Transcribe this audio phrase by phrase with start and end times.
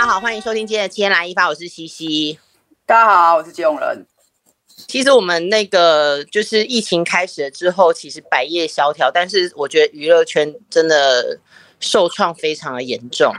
[0.00, 2.38] 大家好，欢迎收听今天的天来一发，我是西西。
[2.86, 4.06] 大家好，我是基隆人。
[4.88, 11.38] 其实我们那个就是疫情开始了之后，其实百业萧条，但是我觉得娱乐圈真的
[11.80, 13.30] 受创非常的严重。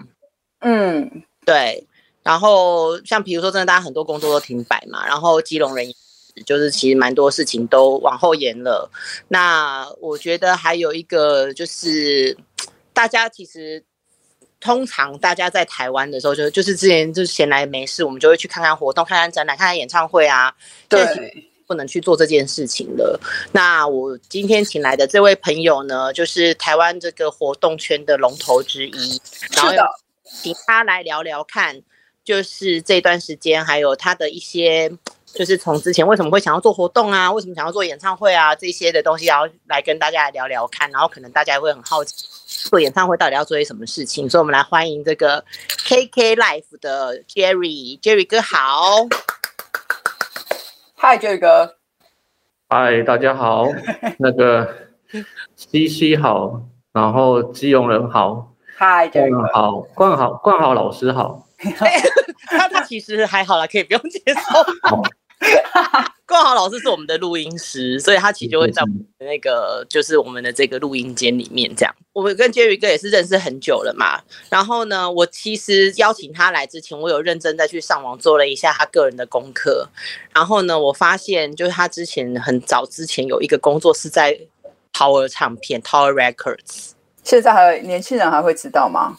[0.60, 1.88] 嗯，对。
[2.22, 5.92] 然后像比如说，真的大家很多工作都停摆嘛，然后基隆人
[6.46, 8.92] 就是其实蛮多事情都往后延了。
[9.30, 12.38] 那我觉得还有一个就是，
[12.94, 13.84] 大家其实。
[14.62, 20.56] 通常大家在台湾的时候，就就是之前就是闲来没事，我们就会去看看活动、看看展览、看看演唱会啊。
[20.88, 21.04] 对，
[21.68, 23.20] 不能去做这件事情了。
[23.54, 29.22] 那我今天请来的这位朋友呢，就是台湾这个活动圈的龙头之一，
[29.56, 29.72] 然后
[30.24, 31.82] 请他来聊聊看，
[32.24, 34.92] 就是这段时间还有他的一些，
[35.34, 42.26] 就是从之前为什么会想要做活动啊，为什么想要做演唱会啊这些的东西，然后来跟大家来聊聊看，然后可能大家也会很好奇。
[42.70, 44.30] 做演唱会到底要做些什么事情？
[44.30, 45.44] 所以，我们来欢迎这个
[45.88, 49.08] KK Life 的 Jerry，Jerry 哥好。
[50.98, 51.78] Hi，Jerry 哥。
[52.70, 53.68] Hi，大家好。
[54.20, 54.76] 那个
[55.56, 56.62] 西西好，
[56.94, 58.54] 然后基隆人好。
[58.78, 61.48] Hi，Jerry 哥好，冠好冠好老师好。
[62.48, 64.42] 他他其实还好啦，可以不用接受。
[66.28, 71.94] 冠豪老师是我们的录音师，所以他其实就会在我们的那个，就是我们的这个录音间里面这样。
[72.14, 74.22] 我们跟 Jerry 哥也是认识很久了嘛。
[74.50, 79.90] 然后呢，我其实邀请他来之前，我有认真再去上网做了一下他个人的功课。
[80.34, 84.40] 然后呢，我发现就是他之前很早之前有一个工作是在
[84.94, 86.92] Tower 唱片 Tower Records。
[87.24, 89.18] 现在还年轻人还会知道吗？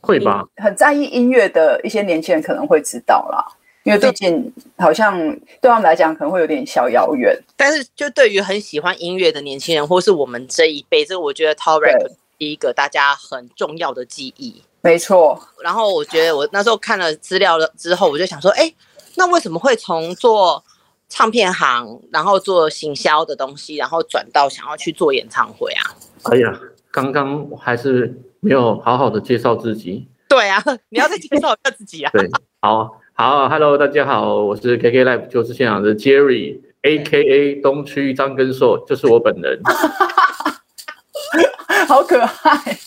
[0.00, 0.44] 会吧。
[0.56, 3.46] 很在意音乐的一些年轻人可能会知道啦。
[3.84, 5.18] 因为毕竟好像
[5.60, 14.62] 对他们来讲可能会有点小遥远，但是就对于很喜欢音乐的年轻人，或是我们这一辈，这我觉得 Records 是一个大家很重要的记忆。
[14.82, 15.40] 没错。
[15.62, 18.72] 然后我觉得我那时候看了资料了之后，我就想说，哎，
[19.16, 20.64] 那为什么会从做
[21.08, 25.94] 唱片行，然后做行销的东西，然后转到想要去做演唱会啊？
[26.30, 30.06] 哎呀，刚刚还是没有好好的介绍自己。
[30.28, 32.10] 对啊， 你要再介绍一下自己啊。
[32.12, 32.30] 对，
[32.60, 33.01] 好。
[33.14, 37.56] 好，Hello，大家好，我是 KK Live 就是现场的 Jerry，A.K.A.
[37.56, 39.60] 东区张根硕，就是我本人，
[41.86, 42.78] 好可爱。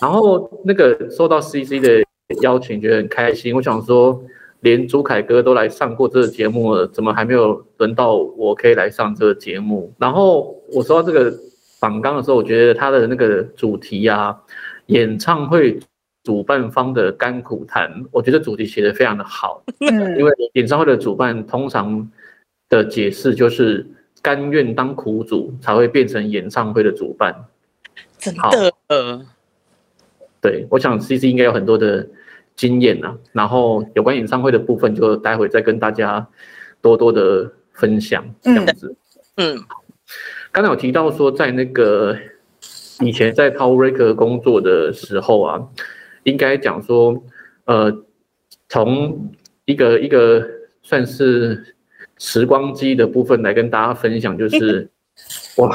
[0.00, 2.02] 然后那个收到 CC 的
[2.40, 3.54] 邀请，觉得很开心。
[3.54, 4.18] 我想说，
[4.60, 9.92] 连朱凯哥都来上过这个节目了，怎么还没有轮到我可以来上这个节目？
[9.98, 11.30] 然后我收到这个
[11.78, 14.34] 访纲的时候，我觉得他的那个主题啊，
[14.86, 15.78] 演唱会。
[16.30, 19.64] 主办方的甘苦谈，我觉得主题写得非常的好。
[19.80, 22.08] 嗯，因为演唱会的主办通常
[22.68, 23.84] 的解释就是
[24.22, 27.34] 甘愿当苦主，才会变成演唱会的主办。
[28.16, 28.72] 真的？
[28.86, 29.26] 呃，
[30.40, 32.06] 对，我想 CC 应该有很多的
[32.54, 33.18] 经验啊。
[33.32, 36.24] 然后有关演唱会的部分，就待会再跟大家
[36.80, 38.94] 多多的分享这样子。
[39.34, 39.64] 嗯，嗯，
[40.52, 42.16] 刚才有提到说，在那个
[43.00, 45.66] 以前在 Tower Records 工作的时候啊。
[46.24, 47.22] 应该讲说，
[47.64, 48.04] 呃，
[48.68, 49.32] 从
[49.64, 50.46] 一个一个
[50.82, 51.74] 算是
[52.18, 54.90] 时光机的部分来跟大家分享，就是
[55.56, 55.70] 我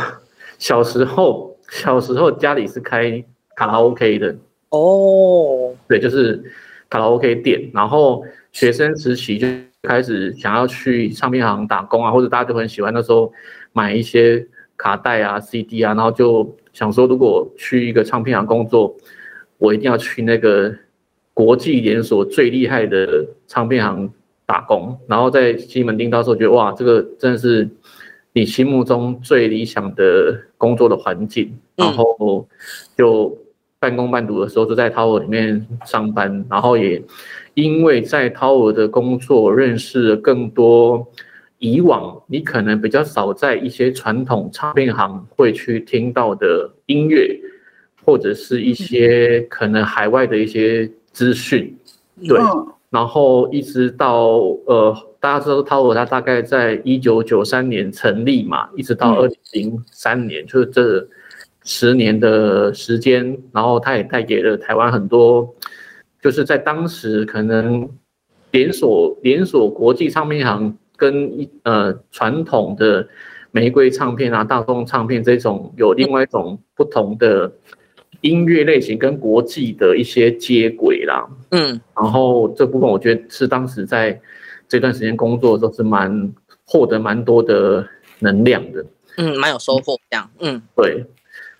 [0.58, 3.24] 小时候小时候家里是开
[3.56, 4.36] 卡拉 OK 的
[4.70, 6.44] 哦，对，就是
[6.90, 9.48] 卡拉 OK 店，然后学生时期就
[9.82, 13.34] 开始想要去唱片行打工啊，或者大家都很喜欢那时候
[13.74, 14.48] 买一些
[14.78, 18.96] 卡带啊、CD 啊，然后就想说，如果去一个唱片行工作。
[19.58, 20.74] 我一定要去那个
[21.34, 24.10] 国际连锁最厉害的唱片行
[24.46, 27.68] 打工，然后在西门町，到时候觉得哇，这个真的是
[28.34, 32.48] 你心目中最理想的工作的环境，然后
[32.98, 33.38] 就
[33.80, 37.02] 半工半读的时候就在 Tower 里面上班，然后也
[37.54, 41.08] 因为在 Tower 的工作认识了更多
[41.60, 47.40] 以往你可能比较少在一些传统唱片行会去听到的音乐。
[48.06, 51.76] 或者是一些可能海外的一些资讯，
[52.28, 52.40] 对，
[52.92, 54.38] 然后一直到
[54.68, 61.08] 呃，大家知道 Tower 它大概在一九九三年成立嘛，一直到二零零三年，就是这
[61.64, 65.52] 十年的时间，然后它也带给了台湾很多，
[66.22, 67.90] 就是在当时可能
[68.52, 73.08] 连锁连锁国际唱片行跟一呃传统的
[73.50, 77.52] 玫瑰唱片啊、大众唱片这种有另外一种不同的。
[78.26, 84.20] 音乐类型跟国际的一些接轨啦，嗯，然后这部分我觉得是当时在
[84.68, 86.34] 这段时间工作的时候是蛮
[86.66, 87.88] 获得蛮多的
[88.20, 88.84] 能量的，
[89.18, 91.06] 嗯，蛮有收获这样，嗯，对。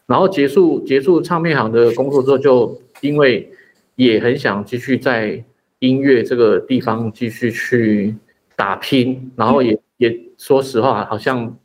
[0.08, 3.48] 然后结束结束唱片行的工作之后，就因为
[3.96, 5.44] 也很想继续在
[5.80, 8.16] 音乐这个地方继续去
[8.56, 11.56] 打拼，然后也也说实话，好像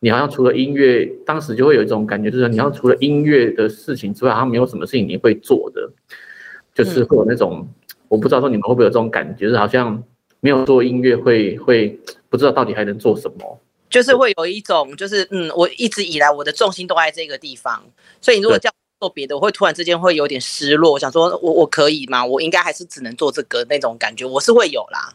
[0.00, 5.90] 你好像除了音乐，当时就会有一种感觉，就是你要除了音乐的事情之外，好像没有什么事情你会做的，
[6.74, 7.68] 就是会有那种，
[8.08, 10.02] 我不知道说你们会不会有这种感觉，就是好像
[10.40, 11.98] 没有做音乐会会
[12.28, 13.60] 不知道到底还能做什么，
[13.90, 17.82] 就是会有一种就是嗯，我一直以来我的重心都在这个地方，
[18.20, 18.70] 所以你如果叫。
[19.00, 22.26] 做别的，我会突然之间会有点失落，我想说我我可以吗？
[22.26, 25.14] 我应该还是只能做这个那种感觉，我是会有啦。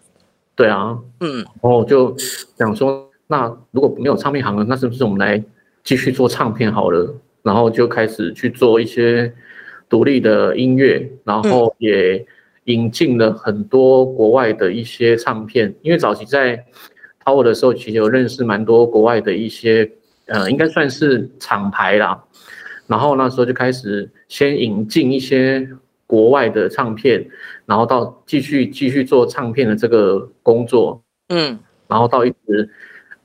[0.55, 2.15] 对啊，嗯，然后就
[2.57, 5.43] 想说，那如果没有唱片行了，那是不是我们来
[5.83, 7.11] 继续做唱片好了？
[7.41, 9.33] 然后就开始去做一些
[9.89, 12.23] 独立的音乐，然后也
[12.65, 15.73] 引进了很多国外的一些唱片。
[15.81, 16.63] 因为早期在
[17.25, 19.91] Tower 的时候，其实有认识蛮多国外的一些，
[20.27, 22.23] 呃，应该算是厂牌啦。
[22.85, 25.67] 然后那时候就开始先引进一些
[26.05, 27.25] 国外的唱片，
[27.65, 31.57] 然后到继续继续做唱片的这个工作，嗯，
[31.87, 32.69] 然后到一直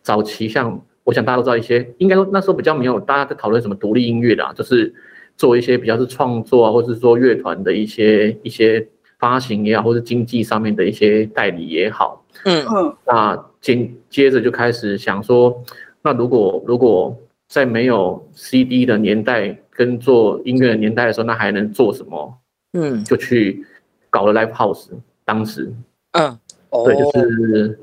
[0.08, 4.90] 早期像我想大家都知道一些，应该说那时候比较没有大家在讨论什么独立音乐的，就是
[5.36, 8.88] 做一些比较是创作啊，或者是说乐团的一些一些
[9.18, 12.64] 发行也好，或是经济上面的一些代理也好，嗯。
[12.74, 15.62] 嗯，那接接着就开始想说，
[16.00, 17.14] 那如果如果
[17.48, 22.38] 在没有 CD 的年代跟做音乐的年代的时候，那还能做什么？
[22.72, 23.62] 嗯，就去
[24.08, 24.88] 搞了 Live House。
[25.26, 25.70] 当时，
[26.12, 26.38] 嗯，
[26.86, 27.78] 对，就是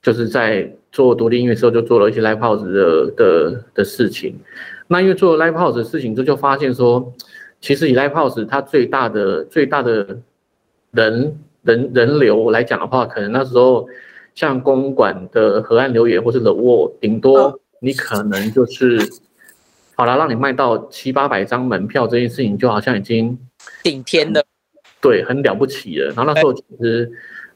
[0.00, 4.38] 就是在做独立音乐的时候，就做了一些 Live House 的的的事情。
[4.88, 7.12] 那因为做了 Live House 的事情，之后就发现说，
[7.60, 10.18] 其实以 Live House 它最大的最大的
[10.92, 13.86] 人人人流来讲的话，可能那时候
[14.34, 17.60] 像公馆的河岸留言或是 The Wall，顶多。
[17.82, 19.00] 你可能就是
[19.94, 23.38] 好了，让你卖到七八百张门票这件事情，就好像已经
[23.82, 24.44] 顶天了，
[25.00, 26.08] 对，很了不起了。
[26.08, 27.10] 然后那时候其实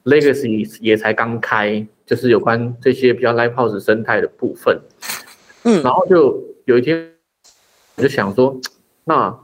[0.04, 4.80] Legacy 也才刚开，就是有关这些比较 Live House 生态的部分。
[5.64, 7.10] 嗯，然后就有一天
[7.96, 8.58] 我就想说，
[9.04, 9.38] 那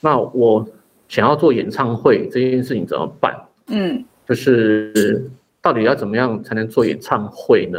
[0.00, 0.66] 那我
[1.08, 3.34] 想要做演唱会这件事情怎么办？
[3.68, 5.30] 嗯，就是
[5.60, 7.78] 到底要怎么样才能做演唱会呢？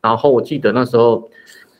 [0.00, 1.30] 然后我记得那时候。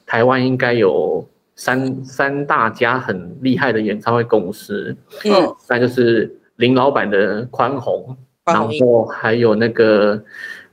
[0.06, 1.26] 台湾应该有
[1.56, 4.94] 三三大家很厉害的演唱会公司，
[5.25, 8.14] 嗯，那就是林老板的宽宏，
[8.44, 10.23] 然后还有那个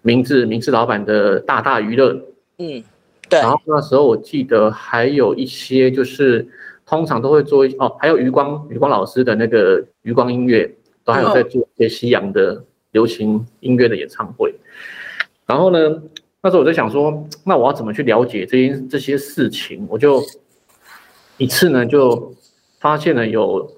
[0.01, 2.13] 明志明志老板的大大娱乐，
[2.57, 2.83] 嗯，
[3.29, 3.39] 对。
[3.39, 6.47] 然后那时候我记得还有一些就是
[6.85, 10.69] 通常都会做一哦，还有余光余光老师的那个余光音乐，
[11.03, 14.53] 都还有在做一些西洋的流行音乐的演唱会。
[15.45, 16.01] 然后呢，
[16.41, 19.85] 那时候我在想说，那我要怎么去了解这些这些事情？
[19.89, 20.21] 我就
[21.37, 22.33] 一次呢就
[22.79, 23.69] 发现了有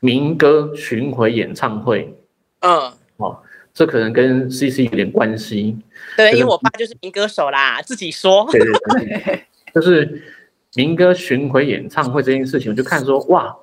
[0.00, 2.14] 民歌巡回演唱会。
[2.60, 3.38] 嗯，哦，
[3.74, 5.76] 这可能跟 CC 有点关系。
[6.16, 8.48] 对，因为我爸就是民歌手啦，自己说。
[8.50, 9.44] 对对对，
[9.74, 10.22] 就是
[10.74, 13.54] 民歌巡回演唱会这件事情，我就看说，哇，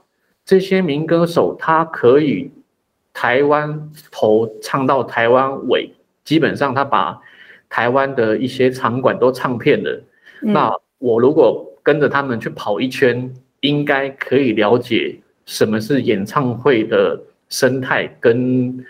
[0.46, 2.52] 这些民歌手他可以
[3.14, 5.92] 台湾头唱到台湾尾，
[6.24, 7.20] 基本上他把。
[7.74, 10.04] 台湾的一些场馆都唱遍了，
[10.42, 18.86] 嗯，那我如果跟着他们去跑一圈，应该可以了解什么是演唱会的生态，跟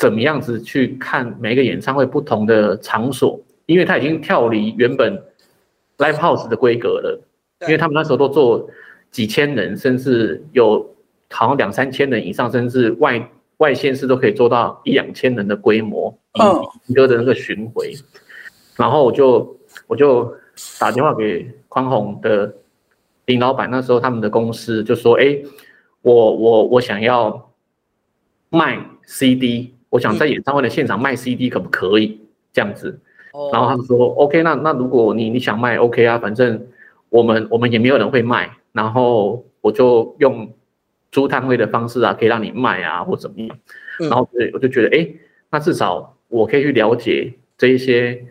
[0.00, 5.16] 怎么样子去看每个演唱会不同的场所，因为他已经跳离原本
[5.98, 7.20] live house 的规格了，
[7.60, 8.68] 因为他们那时候都做
[9.10, 10.96] 几千人，甚至有
[11.30, 13.30] 好像两三千人以上，甚至外。
[13.60, 17.92] 外线市都可以做到一两千人的规模，嗯歌的那个巡回，
[18.74, 19.54] 然后我就
[19.86, 20.34] 我就
[20.78, 22.50] 打电话给宽宏的
[23.26, 25.38] 林老板，那时候他们的公司就说：“哎，
[26.00, 27.52] 我我我想要
[28.48, 32.18] 卖 CD，我想在演唱会的现场卖 CD，可不可以
[32.52, 32.98] 这样子？”
[33.52, 36.66] 然后他们说：“OK，那那如果你你想卖 OK 啊，反正
[37.10, 40.50] 我们我们也没有人会卖，然后我就用。”
[41.12, 43.58] 租摊位的方式啊，可以让你卖啊，或怎么样？
[43.98, 45.08] 然后对，我就觉得，哎，
[45.50, 48.24] 那至少我可以去了解这一些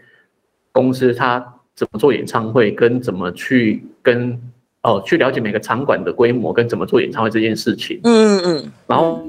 [0.72, 4.42] 公司它怎么做演唱会，跟怎么去跟
[4.82, 8.00] 哦去了解每个场馆的规模跟怎么做演唱会这件事情。
[8.06, 8.72] 嗯嗯。
[8.88, 9.28] 然后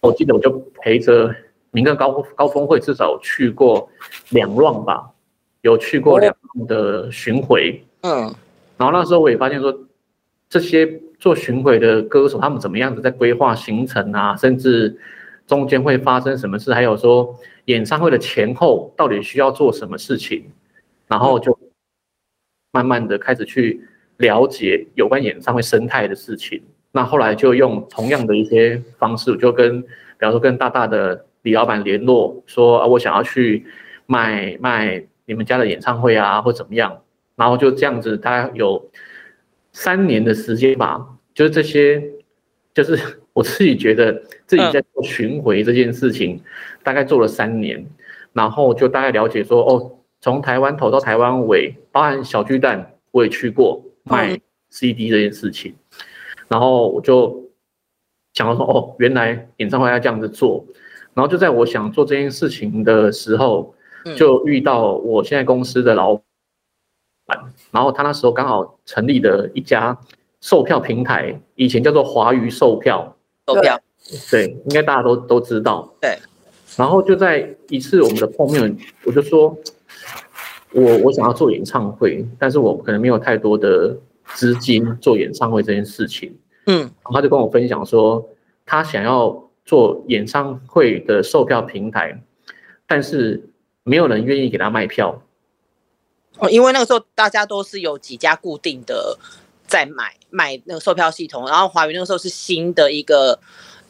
[0.00, 1.34] 我记得我就陪着
[1.74, 3.86] 民歌高高峰会，至少去过
[4.30, 5.10] 两 round 吧，
[5.60, 7.84] 有去过两 round 的巡回。
[8.00, 8.34] 嗯。
[8.78, 9.78] 然后那时候我也发现说，
[10.48, 11.00] 这些。
[11.20, 14.36] 做巡回的歌手，他们怎么样子在规划行程啊？
[14.36, 14.94] 甚至
[15.46, 16.74] 中间会发生什么事？
[16.74, 20.44] 还有说演唱会的前后到底需要做什么事情？
[21.06, 21.58] 然后就
[22.72, 23.80] 慢慢的开始去
[24.18, 26.62] 了解有关演唱会生态的事情。
[26.92, 29.88] 那后来就用同样的一些方式，就跟比
[30.20, 33.64] 方说跟大大的李老板联络，说啊，我想要去
[34.06, 37.00] 卖卖你们家的演唱会啊，或怎么样。
[37.36, 38.90] 然后就这样子，大概有
[39.72, 41.06] 三年的时间吧。
[41.34, 42.00] 就是这些，
[42.72, 42.96] 就是
[43.34, 44.12] 我自己觉得
[44.46, 46.40] 自己在做巡回这件事情，
[46.82, 47.84] 大概做了三年，
[48.32, 54.38] 然后就大概了解说，哦，从台湾头到台湾尾，包含小巨蛋我也去过卖
[54.70, 55.74] CD 这件事情，
[56.46, 57.50] 然后我就
[58.32, 60.64] 想到说，哦，原来演唱会要这样子做，
[61.14, 63.74] 然后就在我想做这件事情的时候，
[64.16, 66.14] 就遇到我现在公司的老
[67.26, 67.38] 板。
[67.70, 69.98] 然后他那时候刚好成立的一家
[70.40, 73.16] 售票平台，以前叫做华娱售票。
[73.46, 73.80] 售票，
[74.30, 75.94] 对，应该大家都都知道。
[76.00, 76.18] 对。
[76.76, 79.56] 然后就在一次我们的碰面，我就说，
[80.72, 83.96] 我我想要做演唱会，但是我可能没有太多的
[84.34, 86.34] 资金做演唱会这件事情。
[86.66, 86.80] 嗯。
[86.80, 88.26] 然后他就跟我分享说，
[88.64, 92.20] 他想要做演唱会的售票平台，
[92.86, 93.48] 但是
[93.82, 95.22] 没有人愿意给他卖票。
[96.38, 99.16] 哦，因为那个时候大家都是有几家固定的
[99.66, 103.38] 在买买那个售票系统，然后华语那个时候是新的一个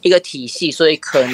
[0.01, 1.33] 一个体系，所以可能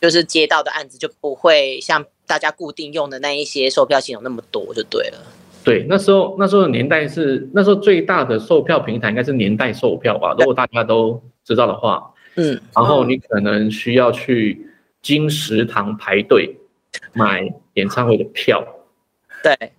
[0.00, 5.18] 就是接到的案子就不会像大家固定用的那一些售票系统那么多，就对了。
[5.64, 14.66] 对，那时候那时候的年代是那时候最大的售票平台应该是年代售票吧，如果大家都知道的话，嗯，然后你可能需要去
[15.02, 16.56] 金石堂排队
[17.12, 18.64] 买演唱会的票，
[19.42, 19.72] 对。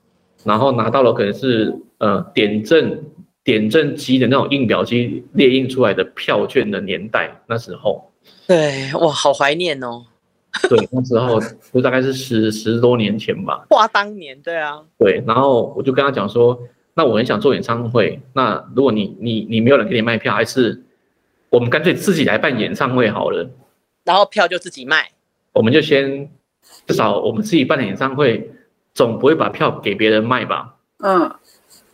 [0.44, 3.04] 然后拿到了可能是呃点阵
[3.44, 8.12] 点阵机的那种印表机列印出来的票券的年代，那时候，
[8.48, 10.06] 对，哇，好怀念哦。
[10.70, 11.38] 对，那时候
[11.74, 13.66] 就大概是十十多年前吧。
[13.72, 14.82] 哇当年，对啊。
[14.98, 16.58] 对，然后我就跟他讲说，
[16.94, 20.85] 那我很想做演唱会，那如果你你你没有人给你卖票，还是
[21.50, 23.50] 我们干脆自己来办演唱会好了。
[24.04, 25.12] 然后票就自己卖。
[25.54, 26.30] 我们就先
[26.86, 28.52] 至少我们自己办的演唱会。
[28.94, 30.78] 总不会把票给别人卖吧？
[31.00, 31.30] 嗯，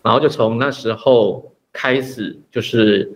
[0.04, 3.12] 然后就从那时候开始，就是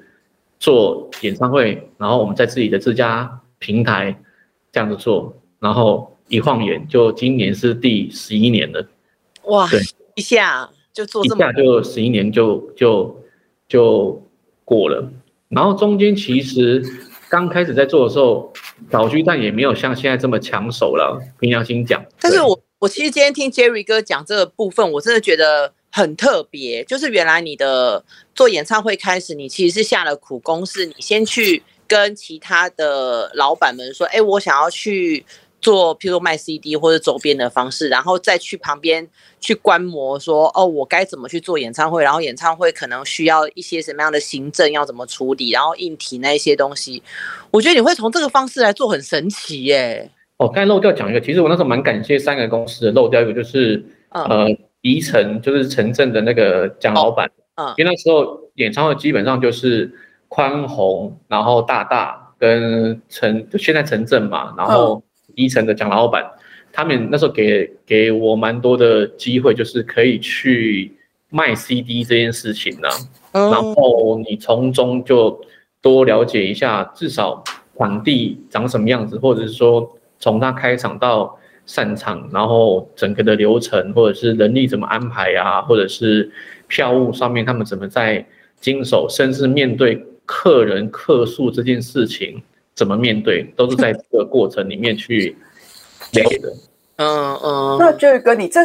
[0.57, 4.19] 做演唱会，然后我们在自己的自家平台
[4.71, 8.83] 这样子做，然后一晃眼就今年是第十一年了。
[9.43, 9.79] 哇，对，
[10.15, 13.23] 一下就做这么，一下就十一年就就
[13.67, 14.27] 就
[14.63, 15.07] 过了，
[15.49, 16.83] 然后中间其实
[17.29, 18.53] 刚开始在做的时候，
[18.91, 22.03] 小巨蛋也没有像现在这么抢手了，凭良心讲。
[22.19, 22.59] 但是我。
[22.77, 26.83] 我其实今天听 Jerry 哥讲这个部分，我真的觉得很特别。
[26.83, 28.03] 就是原来你的
[28.35, 35.25] 做演唱会开始，你其实是下了苦功，是你先去跟其他的老板们说：“哎，我想要去
[35.65, 39.07] 做，譬如说卖 CD 或者周边的方式，然后再去旁边
[39.39, 42.03] 去观摩，说哦，我该怎么去做演唱会？
[42.03, 47.01] 然后演唱会可能需要一些什么样的行政要怎么处理，然后硬体那一些东西。
[47.49, 54.45] 我觉得你会从这个方式来做，很神奇耶。”哦，刚才漏掉讲一个，其实我那时候蛮感谢三个公司的，漏掉一个就是，呃，
[54.81, 59.91] 宜城就是城镇的那个蒋老板，嗯，因为那时候演唱会基本上就是
[60.27, 65.01] 宽宏，然后大大跟城，就现在城镇嘛，然后
[65.35, 66.23] 宜城的蒋老板，
[66.71, 70.91] 他们那时候给给我蛮多的机会，就是可以去
[71.29, 72.89] 卖 CD 这件事情呢，
[73.31, 75.39] 然后你从中就
[75.81, 77.43] 多了解一下，至少
[77.77, 79.91] 场地长什么样子，或者是说。
[80.17, 86.31] 从他开场到散场，然后整个的流程，或者是人力怎么安排啊，或者是
[86.67, 88.25] 票务上面他们怎么在
[88.61, 92.41] 经手，甚至面对客人客诉这件事情
[92.75, 95.35] 怎么面对，都是在这个过程里面去
[96.11, 96.53] 了解的。
[96.97, 97.77] 嗯嗯。
[97.79, 98.61] 那 Jerry 哥，你这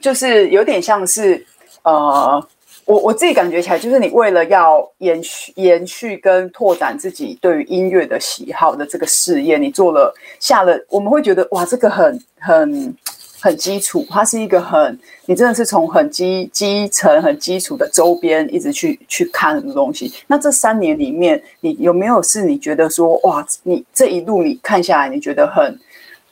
[0.00, 1.44] 就是有点像是
[1.82, 2.46] 呃。
[2.86, 12.94] 我我自己感觉起来，就是你为了要延续、延续跟拓展自己对于音乐的喜好的这个事业，你做了下了，我们会觉得哇，这个很很
[13.44, 20.10] 很基础，它是一个很，你真的是从很基基层、很基础的周边一直去去看很多东西。
[20.26, 25.78] 那这三年里面，你有没有是你觉得说哇，你这一路你看下来，你觉得很？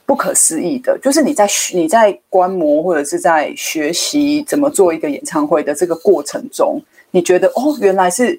[0.04, 6.78] 不可思议的，就是你在你在观摩或者是在学习怎么做一个演唱会的这个过程中，
[7.12, 8.38] 你觉得哦，原来是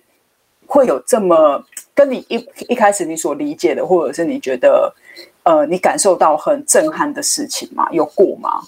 [0.67, 1.63] 会有这么
[1.95, 4.93] 跟你一一开始你所理解的，或者是你觉得
[5.43, 7.87] 呃，你感受到很震撼的事情吗？
[7.91, 8.61] 有过吗？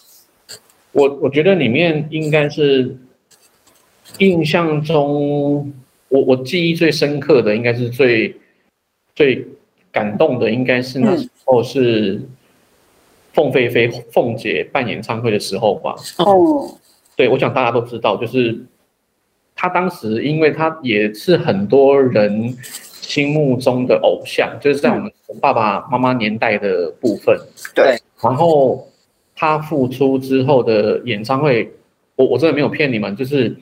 [0.92, 2.96] 我我觉得里面应该是
[4.20, 5.74] 印象中，
[6.10, 8.36] 我我记忆最深刻的，应该是最
[9.16, 9.48] 最
[9.92, 12.14] 感动的，应该是那时候是。
[12.14, 12.30] 嗯
[13.36, 15.94] 凤飞飞、凤姐办演唱会的时候吧。
[16.20, 16.74] 哦，
[17.18, 18.58] 对，我想大家都知道，就是
[19.54, 22.56] 她当时，因为她也是很多人
[23.08, 27.40] 心目中的偶像，就是在我们爸爸妈妈年代的部分。
[27.76, 27.98] 对。
[28.22, 28.88] 然后
[29.36, 31.72] 他复出之后的演唱会，
[32.16, 33.56] 我我真的没有骗你们，就是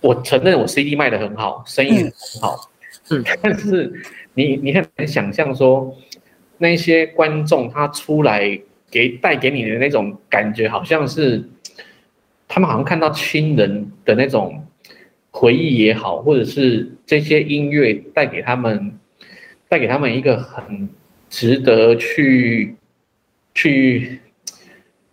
[0.00, 2.70] 我承认我 CD 卖的很好，生意很好。
[3.10, 3.24] 嗯。
[3.42, 3.92] 但是
[4.34, 5.92] 你你很难想象说，
[6.58, 8.58] 那些观众他出来
[8.90, 11.42] 给带给你的那种感觉，好像是
[12.46, 14.64] 他们好像看到亲人的那种。
[15.38, 18.98] 回忆也好，或者是这些音乐带给他们，
[19.68, 20.88] 带给他们一个很
[21.30, 22.74] 值得去
[23.54, 24.18] 去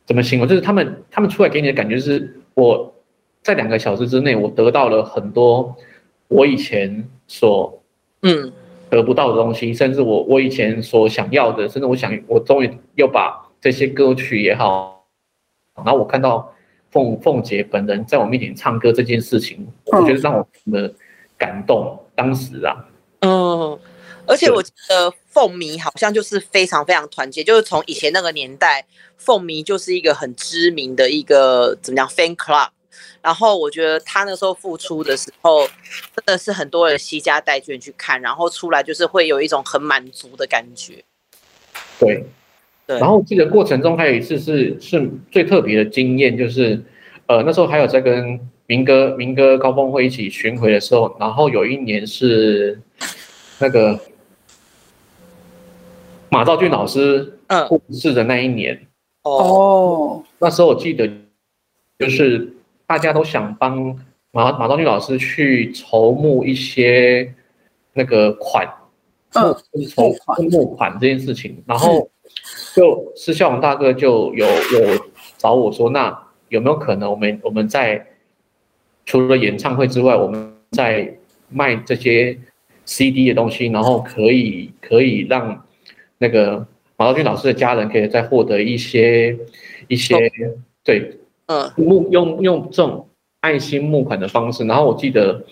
[0.03, 0.47] 怎么形容？
[0.47, 2.91] 就是他们他们出来给你的感觉是，我
[3.43, 5.75] 在两个小时之内，我得到了很多
[6.27, 7.83] 我以前所
[8.23, 8.51] 嗯
[8.89, 15.05] 得不到的东西，甚至我我以前所想要的，甚至我想我终于又把这些歌曲也好，
[15.75, 16.51] 然后我看到。
[16.95, 20.93] 凤凤姐本人在我面前唱歌这件事情，我觉得让我很的
[21.37, 22.01] 感动。
[22.15, 22.73] 当时啊，
[23.19, 23.77] 嗯，
[24.25, 28.85] 而且我觉得凤迷好像就是非常非常团结，就是从以前那个年代，
[29.17, 32.69] 凤迷就是一个很知名的一个怎么样 fan club。
[33.21, 35.67] 然后我觉得他那时候复出的时候，
[36.15, 41.03] 真的是很多人惜家带眷去看，然后出来就是会有一种很满足的感觉。
[41.99, 42.23] 对。
[42.87, 42.99] 对。
[42.99, 46.81] 然后记得过程中还有一次是是最特别的经验，就是，
[47.27, 52.79] 呃，那时候还有在跟民歌民歌高峰会一起巡回的时候，然后有一年是
[53.59, 53.99] 那个
[56.29, 57.67] 马兆俊老师嗯。
[57.67, 58.79] 过世的那一年
[59.23, 61.09] 哦，那时候我记得
[61.99, 62.53] 就是
[62.87, 63.77] 大家都想帮
[64.31, 67.33] 马马兆俊老师去筹募一些
[67.93, 68.67] 那个款，
[69.33, 69.55] 嗯，
[69.89, 70.11] 筹
[70.51, 72.09] 募款这件事情，然后。
[72.75, 75.05] 就施孝荣大哥就有有
[75.37, 78.05] 找我说，那有没有可能我们我们在
[79.05, 81.15] 除了演唱会之外，我们在
[81.49, 82.37] 卖这些
[82.83, 85.65] CD 的东西，然后可以可以让
[86.17, 86.67] 那个
[86.97, 89.37] 马兆俊老师的家人可以再获得一些
[89.87, 90.29] 一些
[90.83, 93.07] 对，嗯，募用用这种
[93.39, 95.45] 爱心募款的方式，然后我记得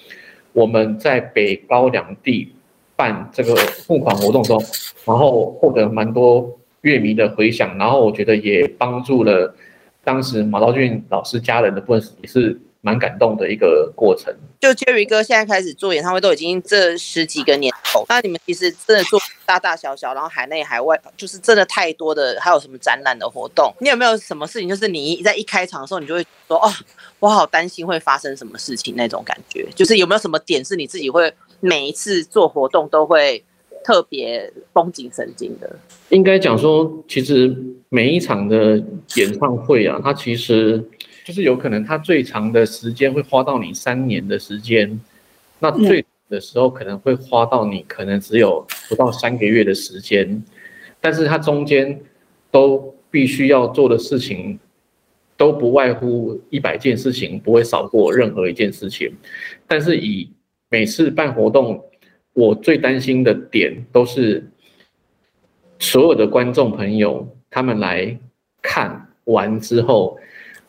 [0.51, 2.51] 我们在北高两地
[2.97, 3.55] 办这个
[3.87, 4.61] 募款活动中，
[5.05, 6.59] 然后获得蛮多。
[6.83, 9.55] 乐迷的回响，然后我觉得也帮助了
[10.03, 14.33] 当时马兆骏老师家人的部分，也是蛮感动的一个过程。
[14.59, 23.73] 就 Jerry 哥现在开始做演唱会，都已经这十几个年头，那你们其实真的做大大小小，然后海内海外，就是真的太多的，还有什么展览的活动？
[23.79, 26.69] 你有没有什么事情，就是你在一开场的时候，你就会说哦，
[27.19, 29.65] 我好担心会发生什么事情那种感觉？
[29.73, 33.41] 就是有没有什么点是你自己会每一次做活动都会？
[33.83, 35.75] 特别绷紧神经的，
[36.09, 37.55] 应该讲说，其实
[37.89, 38.81] 每一场的
[39.15, 40.83] 演唱会啊，它其实
[41.25, 44.99] 就是有可能，它最长的时间会花到你三年的时间，
[45.59, 50.41] 那最的时候可能会花到你可能只有不到三个月的时间，
[51.01, 51.99] 但是它中间
[52.49, 54.57] 都必须要做的事情，
[55.35, 59.13] 都不外乎一百件事情，不会少过任何一件事情，
[59.67, 60.29] 但是以
[60.69, 61.83] 每次办活动。
[62.33, 64.43] 我最担心的点都是
[65.79, 68.17] 所有的观众朋友，他们来
[68.61, 70.17] 看完之后，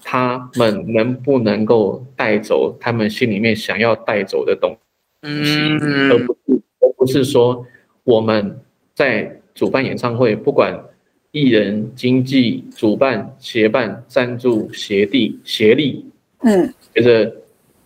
[0.02, 4.76] 他们能不能够带走他们心里面想要带走的东
[5.22, 5.28] 西，
[5.80, 7.66] 嗯，而不是而不是说
[8.02, 8.60] 我们
[8.92, 10.78] 在主办演唱会，不管
[11.30, 16.04] 艺人、经纪、主办、协办、赞助、协地、协力，
[16.40, 17.34] 嗯，觉得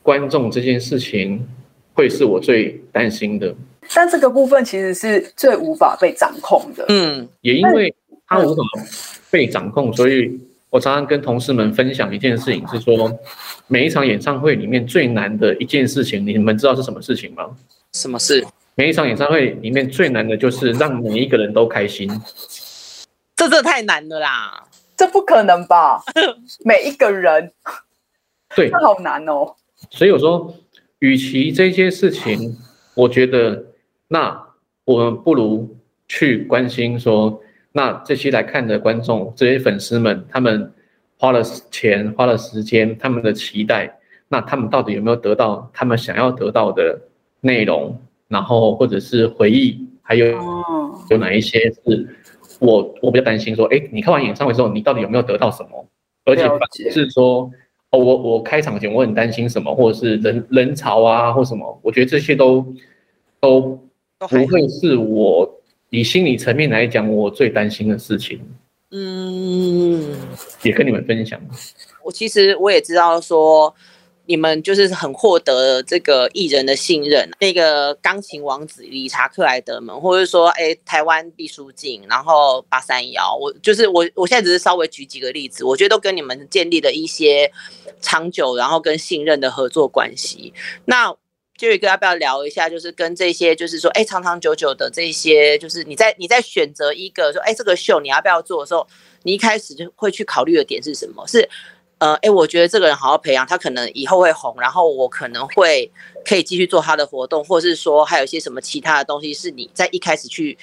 [0.03, 1.47] 观众这件事情
[1.93, 3.55] 会是我最担心的。
[3.95, 6.85] 但这个部分其实是最无法被掌控的。
[6.89, 7.95] 嗯，也因为
[8.27, 8.63] 它无法
[9.31, 10.39] 被掌控，所以
[10.71, 13.11] 我常常跟同事们分享一件事情，是说
[13.67, 17.49] 每一场演唱会里面最难的一件事情，你们知道是什么事情吗？
[17.93, 18.47] 什么事？
[18.75, 22.09] 每一场演唱会里面最难的就是让每一个人都开心。
[23.35, 24.65] 这这太难了啦！
[24.97, 26.03] 这不可能吧？
[26.65, 27.51] 每一个人，
[28.55, 29.55] 对，这好难哦。
[29.91, 30.55] 所以我说，
[30.99, 32.55] 与其这些事情，
[32.95, 33.65] 我觉得。
[34.09, 34.43] 那
[34.85, 35.77] 我们不如
[36.09, 37.43] 去关心说，
[37.73, 40.73] 那这些来看的观众，这些粉丝们，他们
[41.19, 46.99] 花了钱，花了时间，他们的期待，那他们到底有没有得到他们想要得到的
[47.43, 48.01] 内容？
[48.29, 50.27] 然后或者是回忆，还有
[51.11, 52.09] 有哪一些是
[52.59, 55.87] 我我比较担心说，哎，你看完演唱会之后，你到底有没有得到什么？
[56.25, 57.51] 而且是说，
[57.91, 61.79] 哦，我我开场前我很担心什么，或者是人人潮啊，或什么？
[61.83, 62.67] 我觉得这些都
[63.39, 63.79] 都。
[64.19, 68.41] 不会是我以心理层面来讲，我最担心的事情。
[68.91, 70.17] 嗯，
[70.63, 71.41] 也跟你们分享。
[72.03, 73.75] 我其实我也知道说，
[74.27, 87.53] 你们就是很获得这个艺人的信任，那个钢琴王子理查克莱德们，或者说哎台湾毕书尽，然后八三幺，我就是我我现在只是稍微举几个例子，我觉得都跟你们建立了一些
[88.01, 90.53] 长久然后跟信任的合作关系。
[90.87, 91.15] 那
[91.59, 98.87] Jerry 哥要不要聊一下，就是跟这些就是说哎长长久久的这些，就是你在你在选择一个说哎这个秀你要不要做的时候，
[99.25, 101.27] 你一开始就会去考虑的点是什么？
[101.27, 101.49] 是？
[101.99, 105.91] 呃，哎，我觉得这个人好好培养，他可能以后会红，然后我可能会
[106.25, 110.57] 可以继续做他的活动，或者是说还有一些什么其他的东西，是你在一开始去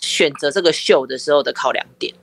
[0.00, 2.14] 选择这个秀的时候的考量点。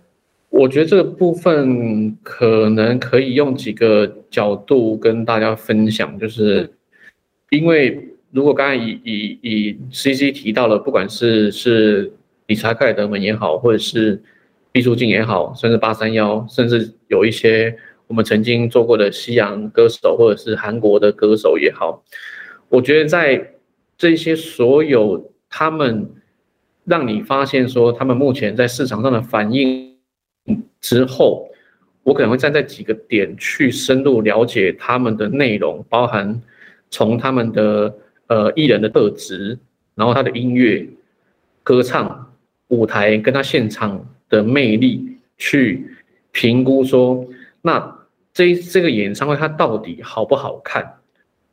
[0.48, 6.74] 我觉得这个部分可能可以用几个角度跟大家分享，就是
[7.50, 12.12] 因为如果刚才以以以 CC 提到了，不管是是
[12.48, 14.22] 理查克莱德们也好，或者是
[14.72, 17.78] 毕书尽也好，甚至八三幺，甚至有一些。
[18.06, 22.04] 我们曾经做过的西洋歌手，或者是韩国的歌手也好，
[22.70, 23.54] 我觉得在
[23.98, 26.08] 这些所有他们
[26.84, 29.96] 让你发现说他们目前在市场上的反应
[30.82, 31.48] 之后，
[32.04, 36.40] 我可能会站在几个点去深入了解他们的内容，包含
[36.92, 37.96] 从他们的
[38.28, 39.58] 呃艺人的特质，
[39.96, 40.88] 然后他的音乐、
[41.64, 42.34] 歌唱、
[42.68, 45.86] 舞台跟他现场的魅力去
[46.32, 47.28] 评估说
[47.62, 48.00] 那。
[48.36, 50.84] 这这个演唱会它到底好不好看？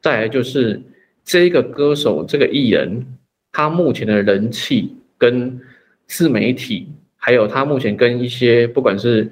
[0.00, 0.80] 再来就是
[1.22, 3.04] 这个歌手这个艺人，
[3.52, 5.60] 他目前的人气跟
[6.06, 9.30] 自媒体，还有他目前跟一些不管是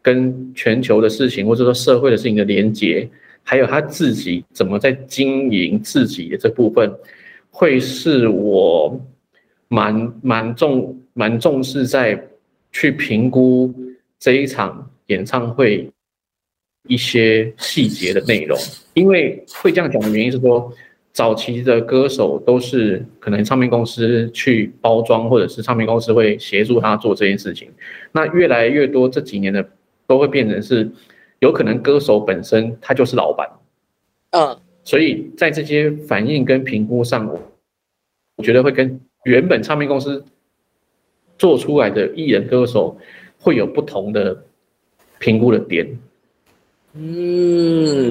[0.00, 3.06] 跟全球的事情，或者说社会的事情的连接，
[3.44, 6.92] 还有他自己怎么在经营自己的这部分，
[7.50, 9.00] 会是我
[9.68, 12.20] 蛮蛮重蛮重视在
[12.72, 13.72] 去评估
[14.18, 15.88] 这一场演唱会。
[16.86, 18.58] 一些细节的内容，
[18.92, 20.70] 因为会这样讲的原因是说，
[21.14, 27.70] 早期的歌手都是可能唱片公司去包装，或者是唱片公司会协助他做这件事情。
[28.12, 29.66] 那越来越多这几年的
[30.06, 30.86] 都会变成是，
[31.44, 33.46] 有可能歌手本身他就是老板，
[34.30, 37.28] 嗯，所以在这些反应跟评估上，
[38.36, 40.24] 我觉得会跟原本唱片公司
[41.36, 42.96] 做出来的艺人歌手
[43.38, 44.42] 会有不同的
[45.18, 45.86] 评估的点。
[46.94, 48.10] 嗯，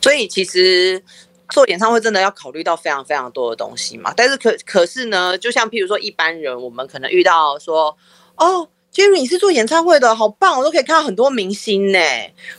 [0.00, 1.02] 所以其实
[1.50, 4.10] 做演唱会真的要考虑到非常非常多的东西嘛。
[4.16, 7.94] 但是可可是呢，就像譬如说一般人，我们可能遇到说，
[8.36, 11.98] 哦，Jerry 你是做演唱会的，好棒，我都可以看到很多明星呢。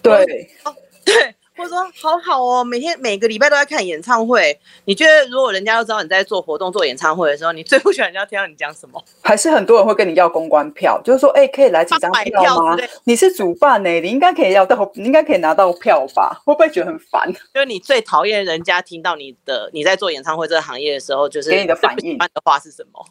[0.01, 0.13] 对，
[0.65, 1.35] 哦，对。
[1.57, 4.59] 或者说好好哦，每天每个礼拜都在看演唱会。
[4.83, 9.01] 你觉得如果人家都知道你在做活动、做演唱会的时候，你最不喜欢人家听到你讲什么？
[9.21, 12.77] 还是很多人会跟你要公关票，就是说，哎、欸，可以来几张票吗？
[13.05, 16.41] 你是主办呢、欸，你应该可以要到，你应该可以拿到票吧？
[16.45, 17.31] 会不会觉得很烦？
[17.53, 23.05] 就是你最讨厌人家听到你的你在做演唱会这个行业的时候，就是给你的反应的话是什么？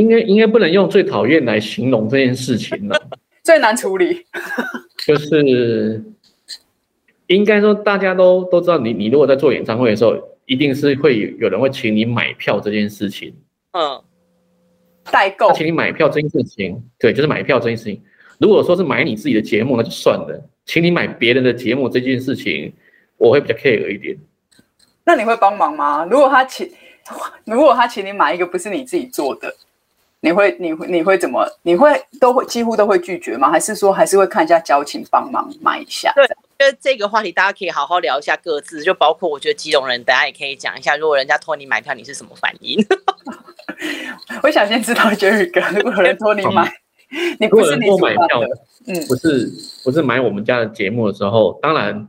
[0.00, 3.00] 应该应该不能用最讨厌来形容这件事情了，
[3.44, 4.24] 最难处理
[5.06, 6.02] 就是。
[7.26, 13.32] 应该说，大家都都知道你，你你如果在做演唱会的时候，一定是会有人会请你买票这件事情。
[13.70, 14.02] 嗯，
[15.12, 15.52] 代购。
[15.52, 18.02] 请你买票这件事情，对，就是买票这件事情。
[18.38, 20.44] 如果说是买你自己的节目，那就算了。
[20.64, 22.72] 请你买别人的节目这件事情，
[23.16, 24.16] 我会比较 care 一点。
[25.04, 26.04] 那你会帮忙吗？
[26.10, 26.68] 如果他请，
[27.44, 29.54] 如果他请你买一个不是你自己做的，
[30.20, 31.46] 你会你会你会怎么？
[31.62, 33.50] 你会都会几乎都会拒绝吗？
[33.50, 36.12] 还是说还是会看一下交情，帮忙买一下？
[36.14, 36.24] 对。
[36.60, 42.78] 觉得这个话题大家可以好好聊一下各自，就包括我觉得基隆人，大家也可以讲一下，如果人家托你买票，你是什么反应？
[44.44, 46.70] 我想先知道 Jerry 哥，如果有人托你买，
[47.40, 48.42] 你不是你托买票，
[48.86, 49.50] 嗯，不是
[49.82, 52.06] 不是买我们家的节目的时候，当然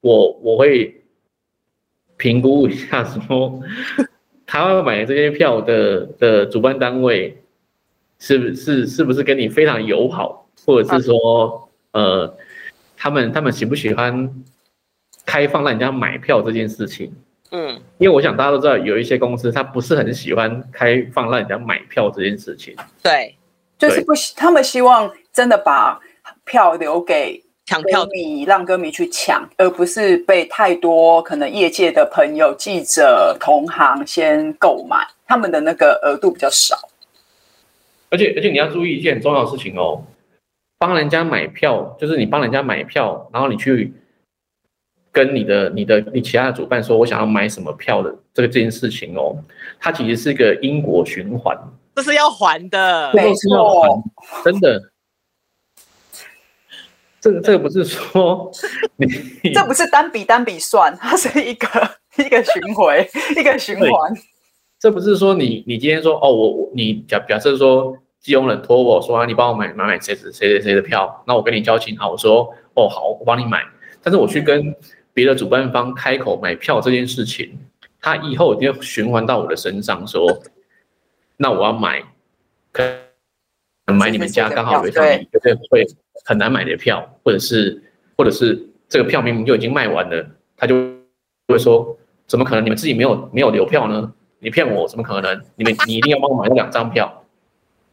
[0.00, 1.02] 我我会
[2.16, 3.60] 评估一下，说
[4.46, 7.39] 他要买这些票的的主办单位
[8.20, 12.36] 是不是是不是跟你非常友好，或者是说、啊、呃。
[13.02, 14.30] 他们他们喜不喜欢
[15.24, 17.10] 开放让人家买票这件事情？
[17.50, 22.76] 嗯，因为我想大家都知道，有一些公司他不是很喜欢开放让人家买票这件事情。
[23.02, 23.34] 对，
[23.78, 25.98] 就是不希他们希望真的把
[26.44, 36.76] 票留给抢票迷，让歌迷去抢，而不是被太多可能业界的朋友、记者、同行先购买，他们的那个额度比较少。
[38.10, 40.04] 而且而且你要注意一件很重要的事情哦。
[40.78, 43.92] 帮人家买票，就是你帮人家买票，然后你去
[45.12, 49.36] 跟你的、你的、你其他的主办说，我想要买什么票的这个这件事情哦，
[49.78, 51.54] 它其实是一个因果循环，
[51.96, 54.02] 这是要还的，这都是要还，
[54.42, 54.90] 真的。
[57.20, 58.50] 这个这个不是说
[58.96, 61.68] 你，这不是单笔单笔算，它是一个
[62.16, 64.14] 一个循回，一个循环。
[64.80, 73.62] 这不是说你你今天说哦，我我你假假设说基隆人托我说啊，你帮我买买买谁谁谁谁的票，那我跟你交情好，我说哦好，我帮你买。
[74.02, 74.74] 但是我去跟
[75.12, 77.58] 别的主办方开口买票这件事情，
[78.00, 80.26] 他以后一定会循环到我的身上说，
[81.36, 82.02] 那我要买，
[82.72, 82.82] 可
[83.84, 85.86] 买你们家刚好有一场有对会
[86.24, 87.82] 很难买的票，或者是
[88.16, 90.74] 或者是这个票明明就已经卖完了，他就
[91.48, 91.94] 会说
[92.26, 94.10] 怎么可能你们自己没有没有留票呢？
[94.40, 95.44] 你骗我怎么可能？
[95.56, 97.24] 你们你一定要帮我买那两张票，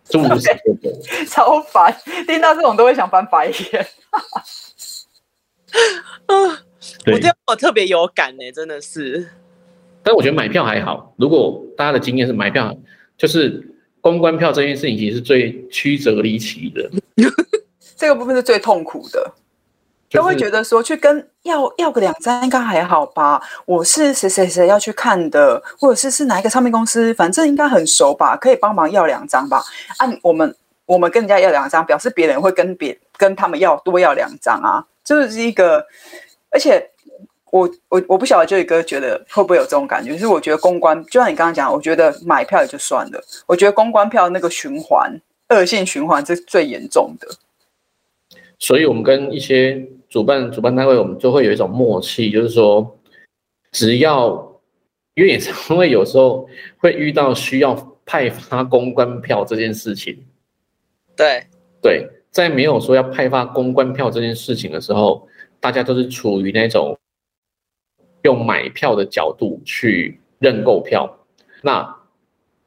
[0.05, 0.59] 诸如此类，
[1.29, 3.55] 超烦，听到这种都会想翻白眼。
[6.27, 6.35] 啊，
[7.11, 9.29] 我这我特别有感呢，真的是。
[10.01, 12.73] 但我觉得买票还好，如果大家的经验是买票，
[13.17, 16.89] 就是公关票这件事情，其实是最曲折离奇的。
[17.97, 19.33] 这个部分是最痛苦的，
[20.09, 23.41] 就是、都会觉得说去跟要要个两张应该还好吧？
[23.65, 29.63] 我是谁谁谁要去看的，或者是是哪一个唱片公司，反正应该很熟吧，可以帮忙要两张吧？
[29.97, 34.85] 按我们我们跟人家要两张，表示别人会跟别跟他们要多要两张啊。
[35.03, 35.85] 就是一个，
[36.49, 36.89] 而且
[37.49, 45.17] 我我我不晓得 Joy 哥觉得会不会有这种感觉，就是我觉得公关，就像你刚刚讲，我觉得买票也就算了，我觉得公关票那个循环
[45.47, 47.27] 恶性循环是最严重的。
[48.59, 49.87] 所以我们跟一些
[50.17, 52.99] 主办主办单位，我们就会有一种默契，就是说，
[53.71, 54.59] 只要
[55.13, 60.25] 因为演唱会有时候会遇到需要派发公关票这件事情，
[61.15, 61.45] 对
[61.83, 62.09] 对。
[62.31, 65.27] 在没有说要派发公关票这件事情的时候，
[65.59, 66.97] 大家都是处于那种
[68.23, 71.15] 用买票的角度去认购票，
[71.61, 71.95] 那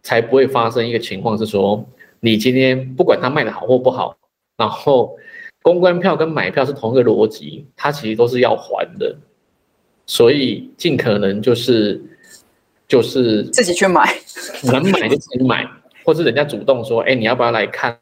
[0.05, 1.85] 才不会发生一个情况是说，
[2.21, 4.17] 你今天不管他卖的好或不好，
[4.57, 5.17] 然后
[5.63, 9.15] 公关票跟买票是同一个逻辑，它其实都是要还的，
[10.07, 12.01] 所以尽可能就是
[12.89, 14.15] 就是自己去买，
[14.65, 15.67] 能买就自己买，
[16.05, 17.99] 或是人家主动说，哎，你要不要来看？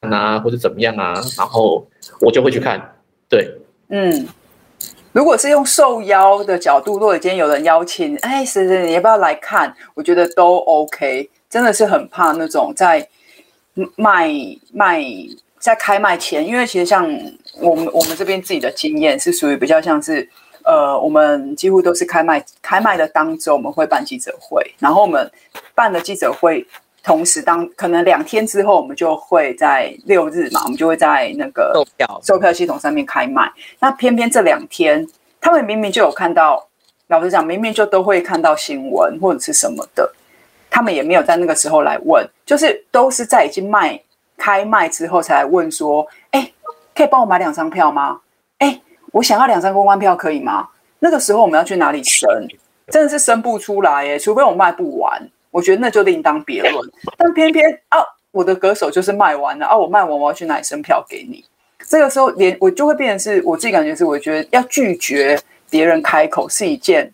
[0.00, 1.86] 啊，或者怎么样啊，然后
[2.22, 2.96] 我就会去看。
[3.28, 3.54] 对，
[3.88, 4.26] 嗯，
[5.12, 9.76] 如果是用受邀的角度，如果今天有人邀请，哎，谁谁，你要不要来看？
[9.94, 11.28] 我觉得都 OK。
[11.50, 13.06] 真的是很怕那种在
[13.96, 14.32] 卖
[14.72, 15.04] 卖
[15.60, 17.04] 在开卖前，因为其实像
[17.60, 20.28] 我们我们这边自己的经验是属于比较像是，
[20.64, 25.30] 呃，我们几乎都是开卖开卖的当周，我们会办记者会，然后我们
[25.74, 26.66] 办了记者会。
[27.02, 33.50] 同时当，当可能两天之后，我们就会在六日嘛，我们就会在那个售票售票系统上面开卖。
[33.78, 35.08] 那偏偏这两天，
[35.40, 36.68] 他们明明就有看到，
[37.06, 40.12] 老实讲，明明就都会看到新闻或者是什么的，
[40.68, 43.98] 他们也没有在那个时候来问，就是都是在已经卖
[44.40, 46.50] 开卖之后才问说：“哎，
[46.94, 48.18] 可以帮我买两张票吗？
[48.56, 48.80] 哎，
[49.12, 50.66] 我想要两张公关票，可以吗？”
[50.98, 52.26] 那个时候我们要去哪里生？
[52.88, 55.30] 真的是生不出来耶，除非我卖不完。
[55.50, 57.98] 我觉得那就另当别论，但偏偏啊，
[58.30, 61.44] 我的歌手就是卖完了啊，我卖完我要去哪里生票给你？
[61.86, 67.12] 这个时候连我就会变成是我自己感觉是，我觉得要拒绝别人开口是一件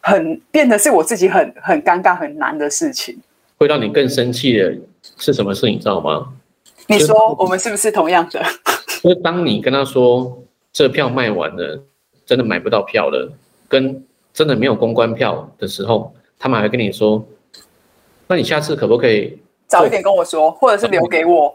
[0.00, 3.18] 很变得是我自己很很尴尬很难的事情。
[3.56, 4.76] 会让你更生气的
[5.16, 5.66] 是什么事？
[5.66, 6.26] 你知道吗？
[6.86, 8.42] 你说我们是不是同样的？
[9.02, 10.42] 就是当你跟他说
[10.72, 11.82] 这票卖完了，
[12.26, 13.32] 真的买不到票了，
[13.68, 17.24] 跟真的没有公关票的时候，他们还跟你说。
[18.26, 21.54] 那你下次可不可以早一点跟我说，或者是留给我，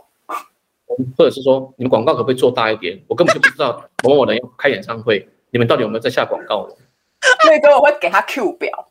[1.18, 3.02] 或者是说你们广告可不可以做大一点？
[3.08, 6.70] 我根本就不知道某某人要开演唱会，你们到底有没有在下广告？
[7.50, 8.88] 那个我会给他 Q 表，